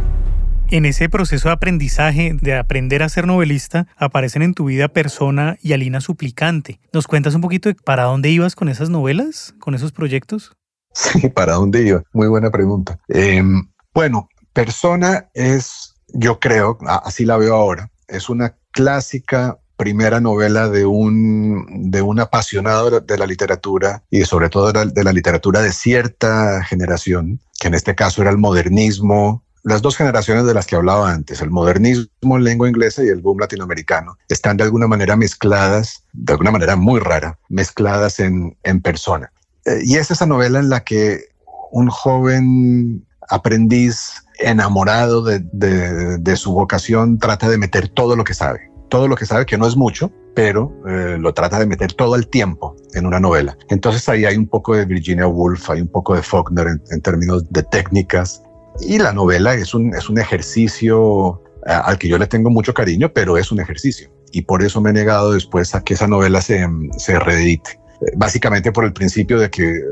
En 0.72 0.86
ese 0.86 1.10
proceso 1.10 1.50
de 1.50 1.54
aprendizaje, 1.54 2.38
de 2.40 2.56
aprender 2.56 3.02
a 3.02 3.10
ser 3.10 3.26
novelista, 3.26 3.88
aparecen 3.98 4.44
en 4.44 4.54
tu 4.54 4.66
vida 4.66 4.88
Persona 4.88 5.58
y 5.64 5.74
Alina 5.74 6.00
Suplicante. 6.00 6.80
¿Nos 6.94 7.08
cuentas 7.08 7.34
un 7.34 7.42
poquito 7.42 7.70
de 7.70 7.76
para 7.76 8.04
dónde 8.04 8.30
ibas 8.30 8.56
con 8.56 8.70
esas 8.70 8.92
novelas, 8.92 9.56
con 9.60 9.74
esos 9.74 9.92
proyectos? 9.92 10.52
Sí, 10.92 11.30
¿para 11.30 11.54
dónde 11.54 11.84
iba? 11.84 12.04
Muy 12.14 12.28
buena 12.28 12.50
pregunta. 12.50 13.00
Em, 13.08 13.70
bueno, 13.94 14.28
Persona 14.54 15.30
es, 15.34 15.94
yo 16.08 16.40
creo, 16.40 16.78
así 17.04 17.26
la 17.26 17.38
veo 17.38 17.56
ahora, 17.56 17.92
es 18.08 18.28
una 18.28 18.56
clásica 18.72 19.60
primera 19.78 20.20
novela 20.20 20.68
de 20.68 20.86
un, 20.86 21.92
de 21.92 22.02
un 22.02 22.20
apasionado 22.20 23.00
de 23.00 23.18
la 23.18 23.28
literatura 23.28 24.04
y 24.10 24.24
sobre 24.26 24.50
todo 24.50 24.74
de 24.74 25.04
la 25.04 25.14
literatura 25.14 25.62
de 25.62 25.72
cierta 25.72 26.64
generación, 26.64 27.40
que 27.60 27.70
en 27.70 27.76
este 27.76 27.96
caso 27.96 28.22
era 28.24 28.32
el 28.32 28.38
modernismo 28.40 29.46
las 29.64 29.82
dos 29.82 29.98
generaciones 29.98 30.46
de 30.46 30.54
las 30.54 30.66
que 30.66 30.76
hablaba 30.76 31.12
antes, 31.12 31.42
el 31.42 31.50
modernismo 31.50 32.38
en 32.38 32.44
lengua 32.44 32.70
inglesa 32.70 33.04
y 33.04 33.08
el 33.08 33.22
boom 33.22 33.40
latinoamericano, 33.40 34.18
están 34.28 34.58
de 34.58 34.64
alguna 34.64 34.88
manera 34.88 35.16
mezcladas, 35.16 36.04
de 36.14 36.34
alguna 36.34 36.52
manera 36.52 36.76
muy 36.76 37.00
rara, 37.00 37.38
mezcladas 37.50 38.20
en, 38.20 38.56
persona. 38.84 39.32
Eh, 39.66 39.82
y 39.84 39.96
es 39.96 40.12
esa 40.12 40.26
novela 40.26 40.60
en 40.60 40.70
la 40.70 40.84
que 40.84 41.26
un 41.72 41.90
joven 41.90 43.06
aprendiz 43.30 44.24
enamorado 44.40 45.24
de, 45.24 46.36
su 46.36 46.54
vocación 46.54 47.20
trata 47.20 47.50
de 47.50 47.58
meter 47.58 47.90
todo 47.90 48.16
lo 48.16 48.24
que 48.24 48.34
sabe, 48.34 48.72
todo 48.90 49.08
lo 49.08 49.16
que 49.16 49.26
sabe, 49.26 49.46
que 49.46 49.58
no 49.58 49.68
es 49.68 49.76
mucho, 49.76 50.12
pero 50.34 50.74
eh, 50.88 51.18
lo 51.20 51.34
trata 51.34 51.60
de 51.60 51.66
meter 51.66 51.94
todo 51.94 52.16
el 52.16 52.30
tiempo 52.30 52.76
en 52.94 53.06
una 53.06 53.20
novela. 53.20 53.58
Entonces 53.70 54.08
ahí 54.08 54.24
hay 54.24 54.38
un 54.38 54.48
poco 54.48 54.76
de 54.76 54.86
Virginia 54.86 55.28
Woolf, 55.28 55.70
hay 55.70 55.82
un 55.82 55.90
poco 55.90 56.16
de 56.16 56.24
Faulkner 56.24 56.68
en 56.90 57.02
términos 57.02 57.44
de 57.52 57.64
técnicas, 57.64 58.42
y 58.82 58.98
la 58.98 59.14
novela 59.14 59.54
es 59.54 59.74
un, 59.74 59.94
es 59.94 60.10
un 60.10 60.20
ejercicio 60.20 61.42
eh, 61.66 61.72
al 61.72 61.98
que 61.98 62.08
yo 62.08 62.18
le 62.18 62.28
tengo 62.28 62.50
mucho 62.50 62.74
cariño, 62.74 63.12
pero 63.14 63.38
es 63.38 63.52
un 63.52 63.60
ejercicio. 63.60 64.10
Y 64.32 64.44
por 64.44 64.64
eso 64.64 64.80
me 64.82 64.92
he 64.92 64.94
negado 64.94 65.34
después 65.34 65.74
a 65.76 65.82
que 65.82 65.96
esa 65.96 66.08
novela 66.08 66.42
se, 66.42 66.66
se 66.98 67.20
reedite. 67.20 67.80
Eh, 68.02 68.12
básicamente 68.16 68.72
por 68.72 68.86
el 68.86 68.94
principio 68.94 69.40
de 69.40 69.50
que 69.50 69.70
eh, 69.70 69.84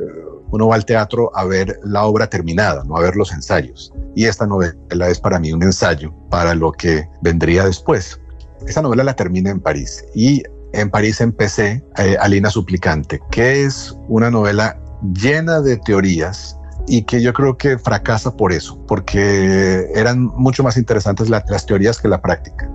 uno 0.52 0.70
va 0.70 0.76
al 0.76 0.86
teatro 0.86 1.32
a 1.36 1.44
ver 1.46 1.78
la 1.84 2.06
obra 2.06 2.30
terminada, 2.30 2.84
no 2.86 2.96
a 2.96 3.02
ver 3.02 3.16
los 3.16 3.34
ensayos. 3.34 3.92
Y 4.16 4.26
esta 4.26 4.48
novela 4.48 5.10
es 5.10 5.20
para 5.20 5.40
mí 5.40 5.52
un 5.52 5.64
ensayo 5.64 6.14
para 6.30 6.56
lo 6.56 6.72
que 6.72 7.08
vendría 7.22 7.66
después. 7.66 8.20
Esa 8.66 8.82
novela 8.82 9.04
la 9.04 9.16
termina 9.16 9.52
en 9.52 9.60
París 9.60 10.04
y 10.16 10.44
en 10.74 10.90
París 10.90 11.22
empecé 11.22 11.84
Alina 12.20 12.50
Suplicante, 12.50 13.20
que 13.32 13.64
es 13.64 13.96
una 14.08 14.32
novela 14.32 14.80
llena 15.14 15.62
de 15.62 15.78
teorías 15.78 16.57
y 16.88 17.04
que 17.04 17.22
yo 17.22 17.34
creo 17.34 17.58
que 17.58 17.78
fracasa 17.78 18.36
por 18.36 18.54
eso, 18.54 18.80
porque 18.88 19.88
eran 19.94 20.24
mucho 20.24 20.64
más 20.64 20.78
interesantes 20.78 21.30
las 21.30 21.66
teorías 21.66 22.00
que 22.00 22.08
la 22.08 22.22
práctica. 22.22 22.70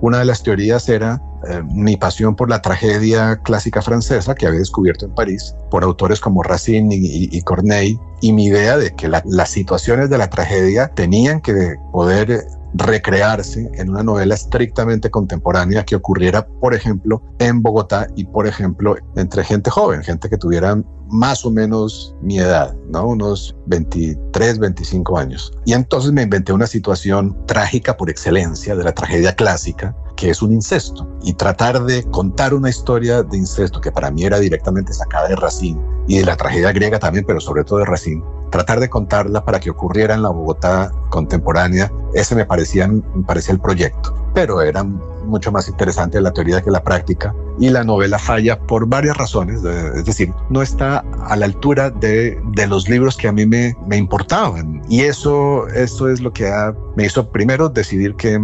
Una 0.00 0.18
de 0.18 0.26
las 0.26 0.42
teorías 0.42 0.88
era 0.88 1.22
eh, 1.48 1.62
mi 1.62 1.96
pasión 1.96 2.36
por 2.36 2.50
la 2.50 2.60
tragedia 2.60 3.36
clásica 3.42 3.80
francesa 3.80 4.34
que 4.34 4.46
había 4.46 4.58
descubierto 4.58 5.06
en 5.06 5.14
París 5.14 5.54
por 5.70 5.82
autores 5.82 6.20
como 6.20 6.42
Racine 6.42 6.94
y, 6.94 7.40
Corneille 7.42 7.98
y 8.20 8.32
mi 8.32 8.46
idea 8.46 8.76
de 8.76 8.94
que 8.94 9.08
las 9.08 9.50
situaciones 9.50 10.10
de 10.10 10.18
la 10.18 10.28
tragedia 10.28 10.88
tenían 10.88 11.40
que 11.40 11.76
poder 11.92 12.44
recrearse 12.74 13.70
en 13.74 13.90
una 13.90 14.02
novela 14.02 14.34
estrictamente 14.34 15.10
contemporánea 15.10 15.84
que 15.84 15.96
ocurriera, 15.96 16.46
por 16.46 16.74
ejemplo, 16.74 17.22
en 17.38 17.62
Bogotá 17.62 18.06
y, 18.16 18.24
por 18.24 18.46
ejemplo, 18.46 18.96
entre 19.16 19.44
gente 19.44 19.70
joven, 19.70 20.02
gente 20.02 20.28
que 20.28 20.36
tuviera 20.36 20.76
más 21.08 21.44
o 21.44 21.50
menos 21.50 22.14
mi 22.20 22.38
edad, 22.38 22.74
¿no? 22.88 23.06
Unos 23.06 23.54
23, 23.66 24.58
25 24.58 25.18
años. 25.18 25.52
Y 25.64 25.72
entonces 25.72 26.12
me 26.12 26.22
inventé 26.22 26.52
una 26.52 26.66
situación 26.66 27.36
trágica 27.46 27.96
por 27.96 28.10
excelencia 28.10 28.74
de 28.74 28.84
la 28.84 28.92
tragedia 28.92 29.34
clásica, 29.34 29.94
que 30.16 30.30
es 30.30 30.42
un 30.42 30.52
incesto. 30.52 31.08
Y 31.22 31.34
tratar 31.34 31.84
de 31.84 32.02
contar 32.10 32.54
una 32.54 32.70
historia 32.70 33.22
de 33.22 33.36
incesto 33.36 33.80
que 33.80 33.92
para 33.92 34.10
mí 34.10 34.24
era 34.24 34.38
directamente 34.38 34.92
sacada 34.92 35.28
de 35.28 35.36
Racine 35.36 35.80
y 36.08 36.18
de 36.18 36.24
la 36.24 36.36
tragedia 36.36 36.72
griega 36.72 36.98
también, 36.98 37.24
pero 37.26 37.40
sobre 37.40 37.64
todo 37.64 37.78
de 37.78 37.84
Racine, 37.86 38.22
tratar 38.54 38.78
de 38.78 38.88
contarla 38.88 39.44
para 39.44 39.58
que 39.58 39.68
ocurriera 39.68 40.14
en 40.14 40.22
la 40.22 40.28
Bogotá 40.28 40.92
contemporánea, 41.10 41.90
ese 42.14 42.36
me 42.36 42.44
parecía, 42.44 42.86
me 42.86 43.24
parecía 43.26 43.52
el 43.52 43.58
proyecto. 43.58 44.14
Pero 44.32 44.62
era 44.62 44.84
mucho 44.84 45.50
más 45.50 45.66
interesante 45.66 46.20
la 46.20 46.32
teoría 46.32 46.62
que 46.62 46.70
la 46.70 46.80
práctica 46.80 47.34
y 47.58 47.70
la 47.70 47.82
novela 47.82 48.16
falla 48.16 48.56
por 48.60 48.86
varias 48.86 49.16
razones, 49.16 49.64
es 49.64 50.04
decir, 50.04 50.32
no 50.50 50.62
está 50.62 51.04
a 51.26 51.34
la 51.34 51.46
altura 51.46 51.90
de, 51.90 52.40
de 52.52 52.66
los 52.68 52.88
libros 52.88 53.16
que 53.16 53.26
a 53.26 53.32
mí 53.32 53.44
me, 53.44 53.76
me 53.88 53.96
importaban 53.96 54.82
y 54.88 55.00
eso, 55.00 55.66
eso 55.68 56.08
es 56.08 56.20
lo 56.20 56.32
que 56.32 56.48
me 56.94 57.06
hizo 57.06 57.28
primero 57.30 57.68
decidir 57.68 58.14
que 58.14 58.40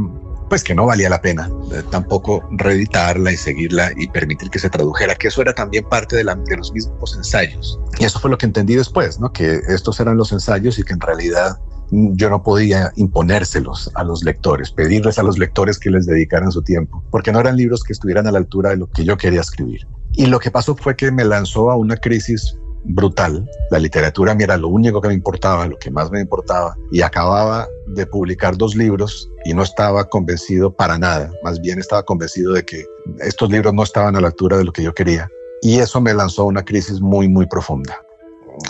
pues 0.50 0.62
que 0.64 0.74
no 0.74 0.84
valía 0.84 1.08
la 1.08 1.22
pena 1.22 1.48
eh, 1.72 1.82
tampoco 1.90 2.46
reeditarla 2.50 3.32
y 3.32 3.36
seguirla 3.36 3.92
y 3.96 4.08
permitir 4.08 4.50
que 4.50 4.58
se 4.58 4.68
tradujera, 4.68 5.14
que 5.14 5.28
eso 5.28 5.40
era 5.40 5.54
también 5.54 5.84
parte 5.88 6.16
de, 6.16 6.24
de, 6.24 6.56
los 6.56 6.72
mismos 6.72 7.16
ensayos. 7.16 7.80
Y 7.98 8.04
eso 8.04 8.18
fue 8.18 8.30
lo 8.30 8.36
que 8.36 8.46
entendí 8.46 8.74
después, 8.74 9.18
¿no? 9.20 9.32
que 9.32 9.60
estos 9.68 10.00
eran 10.00 10.16
los 10.16 10.32
ensayos 10.32 10.78
y 10.78 10.82
que 10.82 10.92
en 10.92 11.00
realidad 11.00 11.58
yo 11.92 12.30
no 12.30 12.42
podía 12.42 12.92
imponérselos 12.96 13.90
a 13.94 14.04
los 14.04 14.22
lectores, 14.22 14.70
pedirles 14.70 15.18
a 15.18 15.22
los 15.22 15.38
lectores 15.38 15.78
que 15.78 15.90
les 15.90 16.06
dedicaran 16.06 16.52
su 16.52 16.62
tiempo, 16.62 17.02
porque 17.10 17.32
no 17.32 17.40
eran 17.40 17.56
libros 17.56 17.82
que 17.82 17.92
estuvieran 17.92 18.26
a 18.26 18.32
la 18.32 18.38
altura 18.38 18.70
de 18.70 18.76
lo 18.76 18.88
que 18.88 19.04
yo 19.04 19.16
quería 19.16 19.40
escribir. 19.40 19.86
Y 20.12 20.26
lo 20.26 20.38
que 20.40 20.50
pasó 20.50 20.76
fue 20.76 20.96
que 20.96 21.10
me 21.10 21.24
lanzó 21.24 21.70
a 21.70 21.76
una 21.76 21.96
crisis 21.96 22.56
brutal. 22.84 23.48
La 23.70 23.78
literatura 23.78 24.34
mira 24.34 24.56
lo 24.56 24.68
único 24.68 25.00
que 25.00 25.08
me 25.08 25.14
importaba, 25.14 25.66
lo 25.66 25.78
que 25.78 25.90
más 25.90 26.10
me 26.10 26.20
importaba, 26.20 26.76
y 26.90 27.02
acababa 27.02 27.68
de 27.88 28.06
publicar 28.06 28.56
dos 28.56 28.74
libros 28.74 29.30
y 29.44 29.54
no 29.54 29.62
estaba 29.62 30.08
convencido 30.08 30.72
para 30.72 30.98
nada, 30.98 31.30
más 31.42 31.60
bien 31.60 31.78
estaba 31.78 32.02
convencido 32.02 32.52
de 32.52 32.64
que 32.64 32.84
estos 33.20 33.50
libros 33.50 33.74
no 33.74 33.82
estaban 33.82 34.16
a 34.16 34.20
la 34.20 34.28
altura 34.28 34.58
de 34.58 34.64
lo 34.64 34.72
que 34.72 34.82
yo 34.82 34.94
quería. 34.94 35.28
Y 35.62 35.78
eso 35.78 36.00
me 36.00 36.14
lanzó 36.14 36.42
a 36.42 36.46
una 36.46 36.64
crisis 36.64 37.00
muy, 37.00 37.28
muy 37.28 37.46
profunda. 37.46 38.00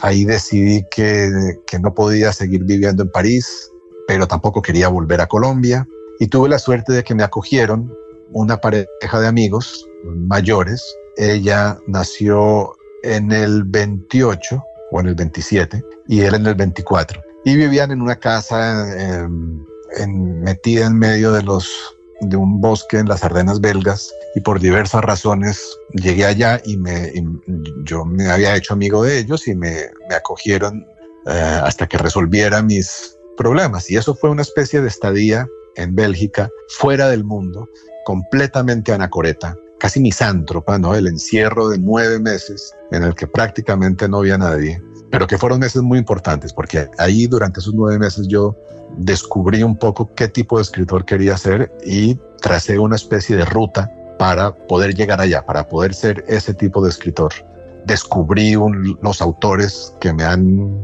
Ahí 0.03 0.25
decidí 0.25 0.85
que, 0.91 1.31
que 1.67 1.79
no 1.79 1.95
podía 1.95 2.33
seguir 2.33 2.65
viviendo 2.65 3.03
en 3.03 3.11
París, 3.11 3.71
pero 4.07 4.27
tampoco 4.27 4.61
quería 4.61 4.89
volver 4.89 5.21
a 5.21 5.27
Colombia. 5.27 5.87
Y 6.19 6.27
tuve 6.27 6.49
la 6.49 6.59
suerte 6.59 6.93
de 6.93 7.05
que 7.05 7.15
me 7.15 7.23
acogieron 7.23 7.93
una 8.33 8.61
pareja 8.61 9.21
de 9.21 9.27
amigos 9.27 9.87
mayores. 10.05 10.83
Ella 11.17 11.79
nació 11.87 12.73
en 13.03 13.33
el 13.33 13.65
28 13.65 14.63
o 14.93 15.01
en 15.01 15.07
el 15.07 15.15
27 15.15 15.83
y 16.09 16.21
él 16.21 16.35
en 16.35 16.47
el 16.47 16.55
24. 16.55 17.21
Y 17.45 17.57
vivían 17.57 17.91
en 17.91 18.03
una 18.03 18.17
casa 18.17 18.87
em, 18.99 19.65
metida 20.43 20.87
en 20.87 20.99
medio 20.99 21.33
de 21.33 21.43
los 21.43 21.69
de 22.21 22.37
un 22.37 22.61
bosque 22.61 22.99
en 22.99 23.09
las 23.09 23.25
Ardenas 23.25 23.61
belgas 23.61 24.13
y 24.35 24.41
por 24.41 24.61
diversas 24.61 25.03
razones 25.03 25.59
llegué 25.95 26.27
allá 26.27 26.61
y, 26.65 26.77
me, 26.77 27.11
yo 27.85 28.05
me 28.05 28.29
había 28.31 28.55
hecho 28.55 28.75
amigo 28.75 29.03
de 29.03 29.19
ellos 29.19 29.49
y 29.49 29.55
me, 29.55 29.87
me 30.09 30.15
acogieron 30.15 30.87
eh, 31.27 31.61
hasta 31.63 31.87
que 31.87 31.99
resolviera 31.99 32.63
mis 32.63 33.17
problemas. 33.37 33.91
Y 33.91 33.97
eso 33.97 34.15
fue 34.15 34.31
una 34.31 34.43
especie 34.43 34.81
de 34.81 34.89
estadía 34.89 35.47
en 35.77 35.95
Bélgica, 35.95 36.51
fuera 36.69 37.09
del 37.09 37.25
mundo, 37.25 37.69
completamente 38.05 38.93
anacoreta, 38.93 39.57
casi 39.81 39.99
misántropa, 39.99 40.79
¿no? 40.79 40.95
El 40.95 41.09
encierro 41.09 41.71
de 41.71 41.79
nueve 41.79 42.21
meses 42.21 42.73
en 42.93 43.03
el 43.03 43.15
que 43.15 43.27
prácticamente 43.27 44.09
no 44.09 44.19
había 44.19 44.39
nadie, 44.39 44.81
pero 45.11 45.27
que 45.27 45.39
fueron 45.39 45.59
meses 45.59 45.83
muy 45.83 45.99
importantes, 45.99 46.53
porque 46.53 46.89
ahí 46.99 47.27
durante 47.27 47.59
esos 47.59 47.75
nueve 47.75 47.99
meses 47.99 48.29
yo 48.29 48.55
descubrí 48.99 49.63
un 49.63 49.77
poco 49.77 50.15
qué 50.15 50.29
tipo 50.29 50.59
de 50.59 50.63
escritor 50.63 51.05
quería 51.05 51.37
ser 51.37 51.73
y 51.85 52.17
tracé 52.41 52.79
una 52.79 52.97
especie 52.97 53.37
de 53.37 53.45
ruta 53.45 53.91
para 54.19 54.55
poder 54.55 54.95
llegar 54.95 55.21
allá, 55.21 55.45
para 55.45 55.67
poder 55.67 55.95
ser 55.95 56.25
ese 56.29 56.53
tipo 56.53 56.83
de 56.83 56.91
escritor. 56.91 57.33
Descubrí 57.87 58.55
los 59.03 59.23
autores 59.23 59.95
que 59.99 60.13
me 60.13 60.25
han, 60.25 60.79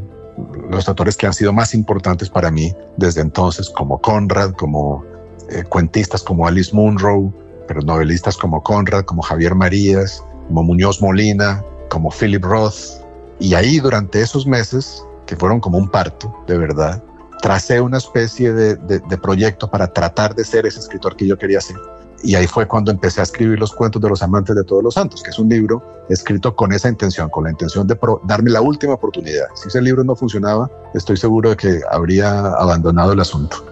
los 0.71 0.89
autores 0.89 1.17
que 1.17 1.27
han 1.27 1.35
sido 1.35 1.53
más 1.53 1.75
importantes 1.75 2.31
para 2.31 2.51
mí 2.51 2.75
desde 2.97 3.21
entonces, 3.21 3.69
como 3.69 4.01
Conrad, 4.01 4.53
como 4.53 5.05
eh, 5.51 5.65
cuentistas 5.65 6.23
como 6.23 6.47
Alice 6.47 6.75
Munro, 6.75 7.33
pero 7.66 7.81
novelistas 7.83 8.37
como 8.37 8.62
Conrad, 8.62 9.05
como 9.05 9.22
Javier 9.22 9.55
Marías, 9.55 10.22
como 10.48 10.62
Muñoz 10.62 11.00
Molina, 11.00 11.62
como 11.90 12.11
Philip 12.11 12.44
Roth. 12.44 13.02
Y 13.38 13.55
ahí 13.55 13.81
durante 13.81 14.20
esos 14.20 14.46
meses, 14.46 15.02
que 15.26 15.37
fueron 15.37 15.61
como 15.61 15.79
un 15.79 15.88
parto, 15.88 16.35
de 16.46 16.57
verdad, 16.57 17.02
tracé 17.42 17.81
una 17.81 17.98
especie 17.98 18.52
de, 18.52 19.18
proyecto 19.18 19.70
para 19.70 19.87
tratar 19.87 20.35
de 20.35 20.44
ser 20.44 20.66
ese 20.66 20.81
escritor 20.81 21.16
que 21.16 21.26
yo 21.26 21.37
quería 21.37 21.61
ser. 21.61 21.76
Y 22.22 22.35
ahí 22.35 22.46
fue 22.46 22.66
cuando 22.66 22.90
empecé 22.90 23.20
a 23.20 23.24
escribir 23.24 23.59
los 23.59 23.74
cuentos 23.74 24.00
de 24.00 24.09
los 24.09 24.22
amantes 24.22 24.57
de 24.57 24.64
todos 24.64 24.83
los 24.83 24.94
santos, 24.94 25.22
que 25.22 25.31
es 25.31 25.38
un 25.38 25.48
libro 25.48 25.83
escrito 26.09 26.57
con 26.57 26.72
esa 26.72 26.88
intención, 26.88 27.29
con 27.29 27.44
la 27.44 27.50
intención 27.50 27.87
de 27.87 27.98
darme 28.24 28.50
la 28.50 28.62
última 28.62 28.94
oportunidad. 28.94 29.46
Si 29.55 29.68
ese 29.68 29.83
libro 29.83 30.02
no 30.02 30.16
funcionaba, 30.16 30.70
estoy 30.94 31.18
seguro 31.18 31.50
de 31.50 31.57
que 31.57 31.81
habría 31.90 32.46
abandonado 32.55 33.12
el 33.12 33.20
asunto. 33.20 33.64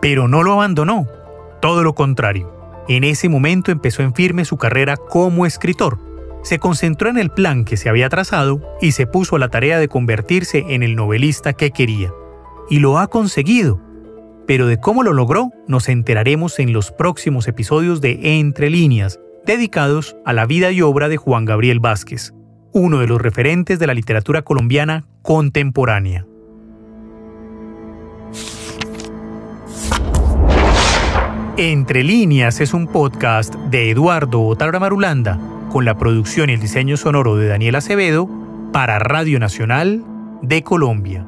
Pero 0.00 0.28
no 0.28 0.42
lo 0.42 0.52
abandonó, 0.52 1.06
todo 1.60 1.82
lo 1.82 1.94
contrario 1.94 2.59
en 2.90 3.04
ese 3.04 3.28
momento 3.28 3.70
empezó 3.70 4.02
en 4.02 4.14
firme 4.14 4.44
su 4.44 4.56
carrera 4.56 4.96
como 4.96 5.46
escritor. 5.46 5.98
Se 6.42 6.58
concentró 6.58 7.08
en 7.08 7.18
el 7.18 7.30
plan 7.30 7.64
que 7.64 7.76
se 7.76 7.88
había 7.88 8.08
trazado 8.08 8.60
y 8.80 8.92
se 8.92 9.06
puso 9.06 9.36
a 9.36 9.38
la 9.38 9.48
tarea 9.48 9.78
de 9.78 9.86
convertirse 9.86 10.64
en 10.70 10.82
el 10.82 10.96
novelista 10.96 11.52
que 11.52 11.70
quería. 11.70 12.12
Y 12.68 12.80
lo 12.80 12.98
ha 12.98 13.06
conseguido. 13.06 13.80
Pero 14.46 14.66
de 14.66 14.80
cómo 14.80 15.04
lo 15.04 15.12
logró 15.12 15.50
nos 15.68 15.88
enteraremos 15.88 16.58
en 16.58 16.72
los 16.72 16.90
próximos 16.90 17.46
episodios 17.46 18.00
de 18.00 18.38
Entre 18.40 18.70
líneas, 18.70 19.20
dedicados 19.46 20.16
a 20.24 20.32
la 20.32 20.46
vida 20.46 20.72
y 20.72 20.82
obra 20.82 21.08
de 21.08 21.16
Juan 21.16 21.44
Gabriel 21.44 21.78
Vázquez, 21.78 22.32
uno 22.72 22.98
de 22.98 23.06
los 23.06 23.20
referentes 23.20 23.78
de 23.78 23.86
la 23.86 23.94
literatura 23.94 24.42
colombiana 24.42 25.06
contemporánea. 25.22 26.26
Entre 31.62 32.02
líneas 32.02 32.58
es 32.62 32.72
un 32.72 32.86
podcast 32.86 33.54
de 33.54 33.90
Eduardo 33.90 34.40
Otárola 34.40 34.80
Marulanda 34.80 35.38
con 35.70 35.84
la 35.84 35.98
producción 35.98 36.48
y 36.48 36.54
el 36.54 36.60
diseño 36.60 36.96
sonoro 36.96 37.36
de 37.36 37.48
Daniel 37.48 37.74
Acevedo 37.74 38.30
para 38.72 38.98
Radio 38.98 39.38
Nacional 39.38 40.02
de 40.40 40.62
Colombia. 40.62 41.26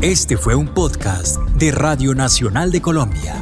Este 0.00 0.38
fue 0.38 0.54
un 0.54 0.68
podcast 0.68 1.38
de 1.58 1.70
Radio 1.70 2.14
Nacional 2.14 2.72
de 2.72 2.80
Colombia. 2.80 3.34